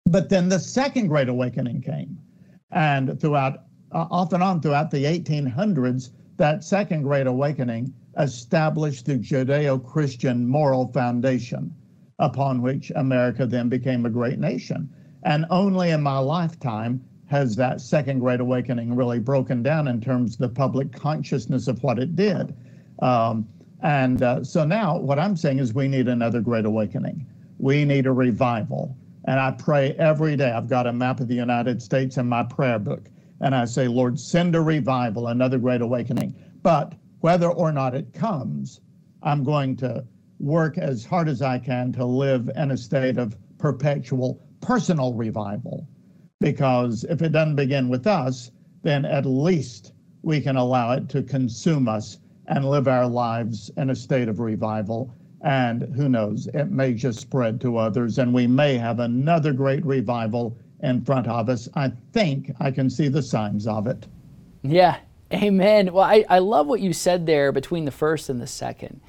But 0.07 0.29
then 0.29 0.49
the 0.49 0.59
second 0.59 1.09
Great 1.09 1.29
Awakening 1.29 1.83
came. 1.83 2.19
And 2.71 3.21
throughout, 3.21 3.65
uh, 3.93 4.07
off 4.11 4.33
and 4.33 4.43
on 4.43 4.61
throughout 4.61 4.91
the 4.91 5.05
1800s, 5.05 6.11
that 6.37 6.65
second 6.65 7.03
Great 7.03 7.27
Awakening 7.27 7.93
established 8.19 9.07
the 9.07 9.19
Judeo 9.19 9.83
Christian 9.85 10.47
moral 10.47 10.89
foundation 10.93 11.75
upon 12.19 12.63
which 12.63 12.91
America 12.97 13.47
then 13.47 13.69
became 13.69 14.07
a 14.07 14.11
great 14.11 14.39
nation. 14.39 14.89
And 15.23 15.47
only 15.51 15.91
in 15.91 16.03
my 16.03 16.19
lifetime 16.19 17.03
has 17.29 17.55
that 17.57 17.81
second 17.81 18.21
great 18.21 18.41
awakening 18.41 18.95
really 18.97 19.19
broken 19.19 19.63
down 19.63 19.87
in 19.87 20.01
terms 20.01 20.35
of 20.35 20.39
the 20.41 20.49
public 20.49 20.93
consciousness 20.93 21.69
of 21.69 21.83
what 21.83 21.99
it 21.99 22.17
did. 22.17 22.55
Um, 23.01 23.47
and 23.83 24.23
uh, 24.23 24.43
so 24.43 24.65
now 24.65 24.99
what 24.99 25.19
I'm 25.19 25.37
saying 25.37 25.59
is 25.59 25.75
we 25.75 25.89
need 25.89 26.09
another 26.09 26.41
great 26.41 26.65
awakening. 26.65 27.27
We 27.59 27.85
need 27.85 28.07
a 28.07 28.13
revival. 28.13 28.97
And 29.27 29.39
I 29.39 29.51
pray 29.51 29.93
every 29.99 30.37
day. 30.37 30.51
I've 30.51 30.69
got 30.69 30.87
a 30.87 30.93
map 30.93 31.21
of 31.21 31.29
the 31.29 31.35
United 31.35 31.83
States 31.83 32.17
in 32.17 32.27
my 32.27 32.43
prayer 32.43 32.79
book. 32.79 33.11
And 33.41 33.55
I 33.55 33.67
say, 33.67 33.89
Lord, 33.89 34.19
send 34.19 34.57
a 34.57 34.61
revival, 34.61 35.29
another 35.29 35.59
great 35.59 35.83
awakening. 35.83 36.35
But 36.63 36.95
whether 37.21 37.49
or 37.49 37.73
not 37.73 37.95
it 37.95 38.15
comes, 38.15 38.81
I'm 39.23 39.45
going 39.45 39.77
to 39.77 40.05
work 40.41 40.79
as 40.79 41.05
hard 41.05 41.29
as 41.29 41.43
I 41.43 41.59
can 41.59 41.93
to 41.93 42.07
live 42.07 42.51
in 42.57 42.71
a 42.71 42.77
state 42.77 43.19
of 43.19 43.37
perpetual 43.59 44.41
personal 44.61 45.13
revival 45.13 45.87
because 46.41 47.05
if 47.05 47.21
it 47.23 47.33
doesn't 47.33 47.57
begin 47.57 47.89
with 47.89 48.07
us, 48.07 48.51
then 48.83 49.05
at 49.05 49.27
least 49.27 49.93
we 50.23 50.41
can 50.41 50.57
allow 50.57 50.93
it 50.93 51.09
to 51.09 51.23
consume 51.23 51.89
us 51.89 52.19
and 52.47 52.65
live 52.65 52.89
our 52.89 53.07
lives 53.07 53.71
in 53.77 53.91
a 53.91 53.97
state 53.97 54.29
of 54.29 54.39
revival 54.41 55.13
And 55.43 55.83
who 55.95 56.09
knows, 56.09 56.49
it 56.49 56.71
may 56.71 56.95
just 56.95 57.21
spread 57.21 57.61
to 57.61 57.77
others, 57.77 58.19
and 58.19 58.35
we 58.35 58.49
may 58.49 58.77
have 58.77 58.99
another 58.99 59.53
great 59.53 59.87
revival 59.87 60.57
in 60.83 61.05
front 61.05 61.29
of 61.29 61.49
us. 61.49 61.69
I 61.75 61.93
think 62.13 62.53
I 62.59 62.73
can 62.73 62.91
see 62.91 63.07
the 63.09 63.23
signs 63.23 63.69
of 63.69 63.87
it. 63.87 64.07
Yeah, 64.63 64.97
amen. 65.33 65.93
Well, 65.93 66.05
I, 66.05 66.25
I 66.29 66.41
love 66.41 66.67
what 66.67 66.81
you 66.81 66.93
said 66.93 67.27
there 67.27 67.53
between 67.53 67.85
the 67.85 67.93
first 67.93 68.29
and 68.29 68.41
the 68.41 68.49
second. 68.49 69.01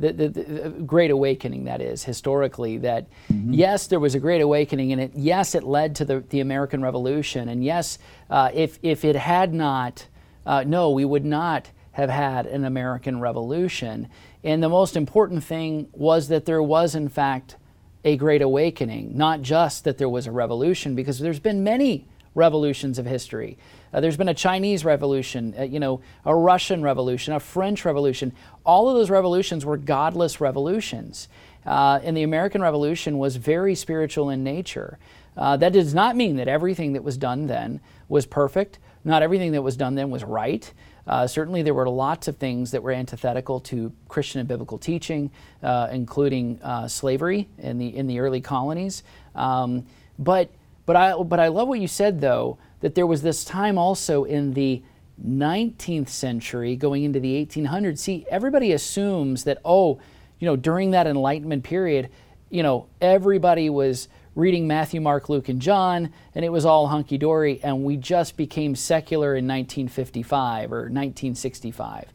The, 0.00 0.12
the, 0.14 0.28
the, 0.30 0.70
great 0.86 1.10
awakening 1.10 1.64
that 1.64 1.82
is 1.82 2.02
historically 2.02 2.78
that 2.78 3.06
mm-hmm. 3.30 3.52
yes 3.52 3.86
there 3.86 4.00
was 4.00 4.14
a 4.14 4.18
great 4.18 4.40
awakening 4.40 4.92
and 4.92 5.00
it 5.00 5.12
yes 5.14 5.54
it 5.54 5.62
led 5.62 5.94
to 5.96 6.06
the, 6.06 6.20
the 6.30 6.40
american 6.40 6.82
revolution 6.82 7.50
and 7.50 7.62
yes 7.62 7.98
uh, 8.30 8.50
if, 8.54 8.78
if 8.82 9.04
it 9.04 9.14
had 9.14 9.52
not 9.52 10.06
uh, 10.46 10.64
no 10.66 10.90
we 10.90 11.04
would 11.04 11.26
not 11.26 11.70
have 11.92 12.08
had 12.08 12.46
an 12.46 12.64
american 12.64 13.20
revolution 13.20 14.08
and 14.42 14.62
the 14.62 14.70
most 14.70 14.96
important 14.96 15.44
thing 15.44 15.86
was 15.92 16.28
that 16.28 16.46
there 16.46 16.62
was 16.62 16.94
in 16.94 17.10
fact 17.10 17.56
a 18.02 18.16
great 18.16 18.40
awakening 18.40 19.14
not 19.14 19.42
just 19.42 19.84
that 19.84 19.98
there 19.98 20.08
was 20.08 20.26
a 20.26 20.32
revolution 20.32 20.94
because 20.94 21.18
there's 21.18 21.40
been 21.40 21.62
many 21.62 22.06
revolutions 22.34 22.98
of 22.98 23.06
history. 23.06 23.58
Uh, 23.92 24.00
there's 24.00 24.16
been 24.16 24.28
a 24.28 24.34
Chinese 24.34 24.84
revolution, 24.84 25.54
uh, 25.58 25.62
you 25.62 25.80
know, 25.80 26.00
a 26.24 26.34
Russian 26.34 26.82
revolution, 26.82 27.34
a 27.34 27.40
French 27.40 27.84
revolution. 27.84 28.32
All 28.64 28.88
of 28.88 28.94
those 28.94 29.10
revolutions 29.10 29.64
were 29.64 29.76
godless 29.76 30.40
revolutions. 30.40 31.28
Uh, 31.66 32.00
and 32.02 32.16
the 32.16 32.22
American 32.22 32.62
Revolution 32.62 33.18
was 33.18 33.36
very 33.36 33.74
spiritual 33.74 34.30
in 34.30 34.42
nature. 34.42 34.98
Uh, 35.36 35.56
that 35.56 35.72
does 35.72 35.94
not 35.94 36.16
mean 36.16 36.36
that 36.36 36.48
everything 36.48 36.94
that 36.94 37.04
was 37.04 37.16
done 37.16 37.46
then 37.46 37.80
was 38.08 38.26
perfect. 38.26 38.78
Not 39.04 39.22
everything 39.22 39.52
that 39.52 39.62
was 39.62 39.76
done 39.76 39.94
then 39.94 40.10
was 40.10 40.24
right. 40.24 40.72
Uh, 41.06 41.26
certainly, 41.26 41.62
there 41.62 41.74
were 41.74 41.88
lots 41.88 42.28
of 42.28 42.36
things 42.36 42.70
that 42.70 42.82
were 42.82 42.92
antithetical 42.92 43.60
to 43.60 43.92
Christian 44.08 44.40
and 44.40 44.48
biblical 44.48 44.78
teaching, 44.78 45.30
uh, 45.62 45.88
including 45.90 46.60
slavery 46.88 47.48
in 47.58 47.78
the 47.78 47.96
in 47.96 48.06
the 48.06 48.20
early 48.20 48.40
colonies. 48.40 49.02
Um, 49.34 49.86
but 50.18 50.50
but 50.86 50.96
I, 50.96 51.22
but 51.22 51.38
I 51.38 51.48
love 51.48 51.68
what 51.68 51.78
you 51.78 51.86
said, 51.86 52.20
though, 52.20 52.58
that 52.80 52.94
there 52.94 53.06
was 53.06 53.22
this 53.22 53.44
time 53.44 53.78
also 53.78 54.24
in 54.24 54.54
the 54.54 54.82
19th 55.24 56.08
century 56.08 56.76
going 56.76 57.04
into 57.04 57.20
the 57.20 57.44
1800s. 57.44 57.98
See, 57.98 58.26
everybody 58.30 58.72
assumes 58.72 59.44
that, 59.44 59.58
oh, 59.64 60.00
you 60.38 60.46
know, 60.46 60.56
during 60.56 60.92
that 60.92 61.06
Enlightenment 61.06 61.62
period, 61.62 62.08
you 62.48 62.62
know, 62.62 62.88
everybody 63.00 63.70
was 63.70 64.08
reading 64.34 64.66
Matthew, 64.66 65.00
Mark, 65.00 65.28
Luke, 65.28 65.48
and 65.48 65.60
John, 65.60 66.12
and 66.34 66.44
it 66.44 66.48
was 66.48 66.64
all 66.64 66.86
hunky 66.88 67.18
dory, 67.18 67.60
and 67.62 67.84
we 67.84 67.96
just 67.96 68.36
became 68.36 68.74
secular 68.74 69.34
in 69.34 69.46
1955 69.46 70.72
or 70.72 70.76
1965. 70.82 72.06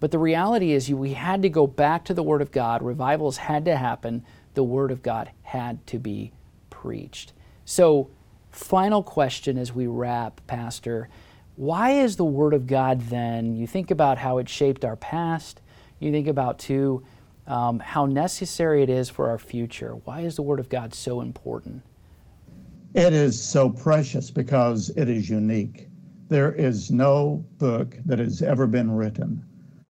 But 0.00 0.10
the 0.10 0.18
reality 0.18 0.72
is, 0.72 0.90
we 0.90 1.12
had 1.12 1.42
to 1.42 1.48
go 1.48 1.66
back 1.66 2.04
to 2.06 2.14
the 2.14 2.22
Word 2.22 2.42
of 2.42 2.50
God. 2.50 2.82
Revivals 2.82 3.36
had 3.36 3.64
to 3.66 3.76
happen. 3.76 4.24
The 4.54 4.64
Word 4.64 4.90
of 4.90 5.02
God 5.02 5.30
had 5.42 5.86
to 5.88 5.98
be 5.98 6.32
preached. 6.70 7.32
So, 7.64 8.10
final 8.52 9.02
question 9.02 9.58
as 9.58 9.74
we 9.74 9.86
wrap, 9.86 10.40
Pastor. 10.46 11.08
Why 11.56 11.90
is 11.90 12.16
the 12.16 12.24
Word 12.24 12.54
of 12.54 12.66
God 12.66 13.00
then? 13.02 13.56
You 13.56 13.66
think 13.66 13.90
about 13.90 14.18
how 14.18 14.38
it 14.38 14.48
shaped 14.48 14.84
our 14.84 14.96
past, 14.96 15.60
you 15.98 16.12
think 16.12 16.28
about, 16.28 16.58
too, 16.58 17.02
um, 17.46 17.78
how 17.80 18.06
necessary 18.06 18.82
it 18.82 18.90
is 18.90 19.10
for 19.10 19.28
our 19.28 19.38
future. 19.38 19.92
Why 20.04 20.20
is 20.20 20.36
the 20.36 20.42
Word 20.42 20.60
of 20.60 20.68
God 20.68 20.94
so 20.94 21.20
important? 21.20 21.82
It 22.94 23.12
is 23.12 23.42
so 23.42 23.70
precious 23.70 24.30
because 24.30 24.90
it 24.90 25.08
is 25.08 25.28
unique. 25.28 25.88
There 26.28 26.52
is 26.52 26.90
no 26.90 27.44
book 27.58 27.96
that 28.04 28.18
has 28.18 28.42
ever 28.42 28.66
been 28.66 28.90
written 28.90 29.44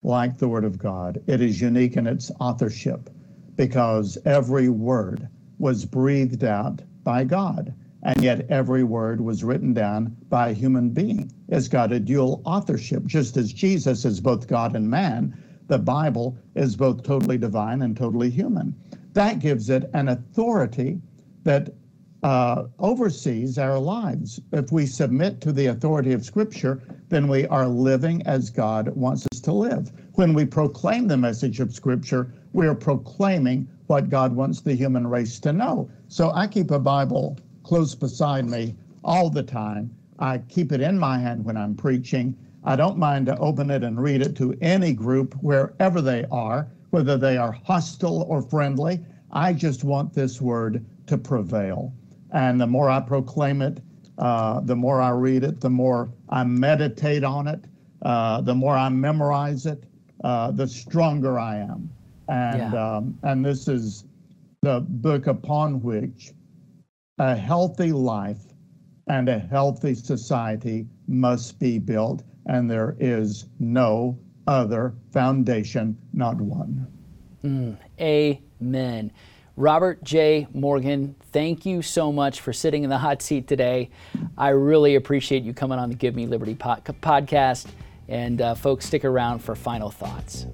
like 0.03 0.39
the 0.39 0.49
Word 0.49 0.65
of 0.65 0.79
God. 0.79 1.23
It 1.27 1.41
is 1.41 1.61
unique 1.61 1.97
in 1.97 2.07
its 2.07 2.31
authorship 2.41 3.11
because 3.57 4.19
every 4.25 4.69
word 4.69 5.29
was 5.59 5.85
breathed 5.85 6.45
out 6.45 6.83
by 7.03 7.25
God. 7.25 7.75
And 8.07 8.23
yet 8.23 8.47
every 8.49 8.85
word 8.85 9.21
was 9.21 9.43
written 9.43 9.75
down 9.75 10.17
by 10.29 10.51
a 10.51 10.53
human 10.53 10.91
being. 10.91 11.33
It's 11.49 11.67
got 11.67 11.91
a 11.91 11.99
dual 11.99 12.41
authorship. 12.45 13.05
Just 13.05 13.37
as 13.37 13.53
Jesus 13.53 14.05
is 14.05 14.21
both 14.21 14.47
God 14.47 14.77
and 14.77 14.89
man, 14.89 15.37
the 15.67 15.79
Bible 15.79 16.39
is 16.55 16.77
both 16.77 17.03
totally 17.03 17.37
divine 17.37 17.83
and 17.83 17.97
totally 17.97 18.31
human. 18.31 18.77
That 19.15 19.41
gives 19.41 19.71
it 19.71 19.91
an 19.93 20.07
authority 20.07 21.01
that 21.43 21.75
uh, 22.23 22.67
oversees 22.79 23.59
our 23.59 23.81
lives. 23.81 24.41
If 24.53 24.71
we 24.71 24.87
submit 24.87 25.41
to 25.41 25.53
the 25.53 25.67
authority 25.67 26.13
of 26.13 26.25
Scripture, 26.25 26.81
then 27.09 27.27
we 27.27 27.45
are 27.49 27.67
living 27.67 28.23
as 28.25 28.51
God 28.51 28.89
wants 28.91 29.27
us 29.33 29.41
to 29.41 29.53
live. 29.53 29.91
When 30.13 30.33
we 30.33 30.45
proclaim 30.45 31.09
the 31.09 31.17
message 31.17 31.59
of 31.59 31.75
Scripture, 31.75 32.33
we 32.53 32.69
are 32.69 32.75
proclaiming 32.77 33.67
what 33.89 34.11
God 34.11 34.37
wants 34.37 34.61
the 34.61 34.75
human 34.75 35.09
race 35.09 35.41
to 35.41 35.53
know. 35.53 35.91
So 36.07 36.31
I 36.31 36.47
keep 36.47 36.71
a 36.71 36.79
Bible 36.79 37.37
close 37.67 37.95
beside 37.95 38.47
me 38.47 38.75
all 39.05 39.29
the 39.29 39.43
time. 39.43 39.91
I 40.19 40.39
keep 40.39 40.71
it 40.73 40.81
in 40.81 40.99
my 40.99 41.19
hand 41.19 41.45
when 41.45 41.57
I'm 41.57 41.75
preaching. 41.75 42.37
I 42.65 42.77
don't 42.77 42.97
mind 42.97 43.27
to 43.27 43.39
open 43.39 43.71
it 43.71 43.83
and 43.83 44.01
read 44.01 44.23
it 44.23 44.37
to 44.37 44.57
any 44.61 44.93
group 44.93 45.35
wherever 45.43 46.01
they 46.01 46.25
are, 46.31 46.69
whether 46.91 47.19
they 47.19 47.37
are 47.37 47.53
hostile 47.53 48.23
or 48.29 48.41
friendly. 48.41 49.01
I 49.33 49.53
just 49.53 49.85
want 49.85 50.15
this 50.15 50.41
word 50.41 50.85
to 51.09 51.19
prevail. 51.19 51.93
And 52.31 52.61
the 52.61 52.67
more 52.67 52.89
I 52.89 53.01
proclaim 53.01 53.63
it, 53.63 53.81
uh, 54.19 54.61
the 54.61 54.77
more 54.77 55.01
I 55.01 55.11
read 55.11 55.43
it, 55.43 55.61
the 55.61 55.71
more 55.71 56.09
I 56.29 56.45
meditate 56.45 57.25
on 57.25 57.49
it, 57.49 57.65
uh, 58.03 58.41
the 58.43 58.55
more 58.55 58.77
I 58.77 58.89
memorize 58.91 59.67
it, 59.67 59.85
uh, 60.25 60.53
the 60.53 60.69
stronger 60.69 61.39
I 61.39 61.59
am 61.59 61.91
and 62.29 62.73
yeah. 62.73 62.97
um, 62.97 63.19
and 63.23 63.45
this 63.45 63.69
is 63.69 64.05
the 64.63 64.81
book 64.81 65.27
upon 65.27 65.81
which 65.83 66.33
a 67.19 67.35
healthy 67.35 67.93
life 67.93 68.41
and 69.09 69.29
a 69.29 69.39
healthy 69.39 69.95
society 69.95 70.87
must 71.09 71.59
be 71.59 71.79
built, 71.79 72.25
and 72.47 72.71
there 72.71 72.97
is 72.99 73.47
no 73.59 74.19
other 74.47 74.95
foundation, 75.13 75.97
not 76.13 76.37
one. 76.41 76.87
Mm, 77.45 77.77
amen. 78.01 79.13
Robert 79.57 80.05
J. 80.05 80.47
Morgan, 80.53 81.15
thank 81.33 81.65
you 81.65 81.81
so 81.81 82.13
much 82.13 82.41
for 82.41 82.53
sitting 82.53 82.85
in 82.85 82.91
the 82.91 82.99
hot 82.99 83.23
seat 83.23 83.49
today. 83.49 83.91
I 84.37 84.51
really 84.51 84.97
appreciate 84.97 85.45
you 85.45 85.55
coming 85.55 85.79
on 85.79 85.89
the 85.89 85.95
Give 85.95 86.15
Me 86.15 86.27
Liberty 86.27 86.55
podcast. 86.55 87.67
And 88.09 88.41
uh, 88.41 88.55
folks, 88.55 88.87
stick 88.87 89.05
around 89.05 89.39
for 89.41 89.55
final 89.55 89.91
thoughts. 89.91 90.47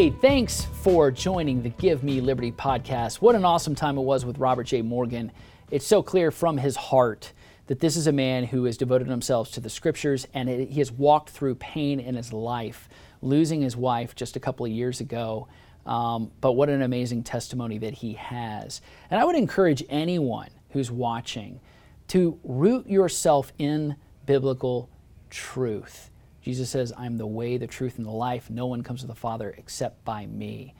Hey, 0.00 0.08
thanks 0.08 0.64
for 0.64 1.10
joining 1.10 1.62
the 1.62 1.68
Give 1.68 2.02
Me 2.02 2.22
Liberty 2.22 2.52
podcast. 2.52 3.16
What 3.16 3.34
an 3.34 3.44
awesome 3.44 3.74
time 3.74 3.98
it 3.98 4.00
was 4.00 4.24
with 4.24 4.38
Robert 4.38 4.64
J. 4.64 4.80
Morgan. 4.80 5.30
It's 5.70 5.86
so 5.86 6.02
clear 6.02 6.30
from 6.30 6.56
his 6.56 6.74
heart 6.74 7.34
that 7.66 7.80
this 7.80 7.98
is 7.98 8.06
a 8.06 8.12
man 8.12 8.44
who 8.44 8.64
has 8.64 8.78
devoted 8.78 9.08
himself 9.08 9.52
to 9.52 9.60
the 9.60 9.68
scriptures 9.68 10.26
and 10.32 10.48
he 10.48 10.78
has 10.78 10.90
walked 10.90 11.28
through 11.28 11.56
pain 11.56 12.00
in 12.00 12.14
his 12.14 12.32
life, 12.32 12.88
losing 13.20 13.60
his 13.60 13.76
wife 13.76 14.14
just 14.14 14.36
a 14.36 14.40
couple 14.40 14.64
of 14.64 14.72
years 14.72 15.02
ago. 15.02 15.48
Um, 15.84 16.30
but 16.40 16.52
what 16.52 16.70
an 16.70 16.80
amazing 16.80 17.22
testimony 17.22 17.76
that 17.76 17.92
he 17.92 18.14
has. 18.14 18.80
And 19.10 19.20
I 19.20 19.24
would 19.26 19.36
encourage 19.36 19.84
anyone 19.90 20.48
who's 20.70 20.90
watching 20.90 21.60
to 22.08 22.40
root 22.42 22.86
yourself 22.86 23.52
in 23.58 23.96
biblical 24.24 24.88
truth. 25.28 26.10
Jesus 26.42 26.70
says, 26.70 26.92
I'm 26.96 27.18
the 27.18 27.26
way, 27.26 27.56
the 27.56 27.66
truth, 27.66 27.98
and 27.98 28.06
the 28.06 28.10
life. 28.10 28.48
No 28.48 28.66
one 28.66 28.82
comes 28.82 29.02
to 29.02 29.06
the 29.06 29.14
Father 29.14 29.54
except 29.58 30.04
by 30.04 30.26
me. 30.26 30.74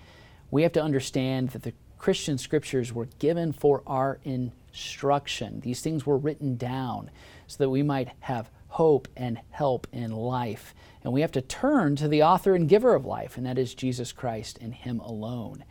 We 0.51 0.62
have 0.62 0.73
to 0.73 0.83
understand 0.83 1.51
that 1.51 1.62
the 1.62 1.75
Christian 1.99 2.38
scriptures 2.38 2.92
were 2.92 3.09
given 3.18 3.53
for 3.53 3.83
our 3.87 4.18
instruction. 4.25 5.61
These 5.61 5.83
things 5.83 6.07
were 6.07 6.16
written 6.16 6.57
down 6.57 7.11
so 7.46 7.59
that 7.59 7.68
we 7.68 7.83
might 7.83 8.09
have 8.20 8.51
hope 8.68 9.07
and 9.16 9.38
help 9.51 9.87
in 9.92 10.12
life. 10.12 10.75
And 11.05 11.12
we 11.12 11.20
have 11.20 11.33
to 11.33 11.42
turn 11.42 11.96
to 11.96 12.09
the 12.09 12.23
author 12.23 12.55
and 12.55 12.68
giver 12.68 12.94
of 12.94 13.05
life, 13.05 13.37
and 13.37 13.44
that 13.44 13.59
is 13.59 13.75
Jesus 13.75 14.12
Christ 14.12 14.59
and 14.61 14.75
Him 14.75 15.01
alone. 15.01 15.64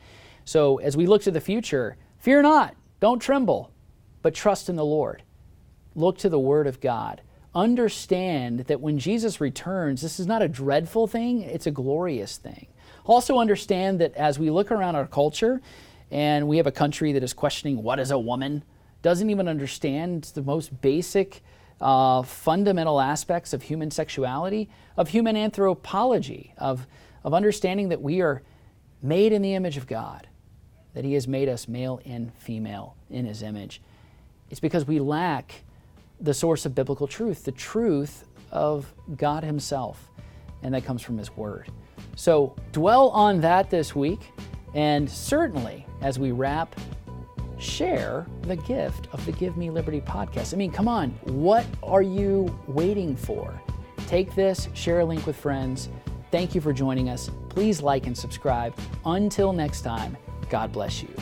So 0.45 0.77
as 0.77 0.95
we 0.95 1.07
look 1.07 1.23
to 1.23 1.31
the 1.31 1.41
future, 1.41 1.97
fear 2.19 2.41
not, 2.41 2.75
don't 2.99 3.19
tremble, 3.21 3.71
but 4.21 4.35
trust 4.35 4.69
in 4.69 4.75
the 4.75 4.85
Lord. 4.85 5.23
Look 5.95 6.17
to 6.19 6.29
the 6.29 6.39
Word 6.39 6.67
of 6.67 6.79
God 6.79 7.21
understand 7.53 8.59
that 8.61 8.79
when 8.79 8.99
Jesus 8.99 9.41
returns, 9.41 10.01
this 10.01 10.19
is 10.19 10.27
not 10.27 10.41
a 10.41 10.47
dreadful 10.47 11.07
thing, 11.07 11.41
it's 11.41 11.67
a 11.67 11.71
glorious 11.71 12.37
thing. 12.37 12.67
Also, 13.05 13.39
understand 13.39 13.99
that 14.01 14.13
as 14.15 14.37
we 14.37 14.49
look 14.49 14.71
around 14.71 14.95
our 14.95 15.07
culture 15.07 15.61
and 16.11 16.47
we 16.47 16.57
have 16.57 16.67
a 16.67 16.71
country 16.71 17.11
that 17.13 17.23
is 17.23 17.33
questioning 17.33 17.81
what 17.81 17.99
is 17.99 18.11
a 18.11 18.19
woman, 18.19 18.63
doesn't 19.01 19.29
even 19.29 19.47
understand 19.47 20.23
the 20.35 20.41
most 20.41 20.81
basic, 20.81 21.41
uh, 21.81 22.21
fundamental 22.21 22.99
aspects 22.99 23.53
of 23.53 23.63
human 23.63 23.89
sexuality, 23.89 24.69
of 24.97 25.09
human 25.09 25.35
anthropology, 25.35 26.53
of, 26.57 26.85
of 27.23 27.33
understanding 27.33 27.89
that 27.89 28.01
we 28.01 28.21
are 28.21 28.43
made 29.01 29.31
in 29.31 29.41
the 29.41 29.55
image 29.55 29.77
of 29.77 29.87
God, 29.87 30.27
that 30.93 31.05
He 31.05 31.13
has 31.13 31.27
made 31.27 31.47
us 31.47 31.67
male 31.67 32.01
and 32.05 32.33
female 32.35 32.95
in 33.09 33.25
His 33.25 33.41
image. 33.41 33.81
It's 34.49 34.59
because 34.59 34.85
we 34.85 34.99
lack 34.99 35.63
the 36.21 36.33
source 36.33 36.65
of 36.65 36.75
biblical 36.75 37.07
truth, 37.07 37.43
the 37.43 37.51
truth 37.51 38.25
of 38.51 38.93
God 39.15 39.43
Himself, 39.43 40.11
and 40.63 40.73
that 40.73 40.83
comes 40.83 41.01
from 41.01 41.17
His 41.17 41.35
Word. 41.35 41.69
So 42.15 42.55
dwell 42.71 43.09
on 43.09 43.41
that 43.41 43.69
this 43.69 43.95
week, 43.95 44.31
and 44.73 45.09
certainly 45.09 45.85
as 46.01 46.19
we 46.19 46.31
wrap, 46.31 46.75
share 47.57 48.25
the 48.43 48.55
gift 48.55 49.07
of 49.11 49.25
the 49.25 49.31
Give 49.33 49.57
Me 49.57 49.69
Liberty 49.69 50.01
podcast. 50.01 50.53
I 50.53 50.57
mean, 50.57 50.71
come 50.71 50.87
on, 50.87 51.11
what 51.23 51.65
are 51.83 52.01
you 52.01 52.57
waiting 52.67 53.15
for? 53.15 53.61
Take 54.07 54.33
this, 54.33 54.69
share 54.73 55.01
a 55.01 55.05
link 55.05 55.25
with 55.27 55.35
friends. 55.35 55.89
Thank 56.31 56.55
you 56.55 56.61
for 56.61 56.73
joining 56.73 57.09
us. 57.09 57.29
Please 57.49 57.81
like 57.81 58.07
and 58.07 58.17
subscribe. 58.17 58.75
Until 59.05 59.51
next 59.51 59.81
time, 59.81 60.15
God 60.49 60.71
bless 60.71 61.01
you. 61.01 61.13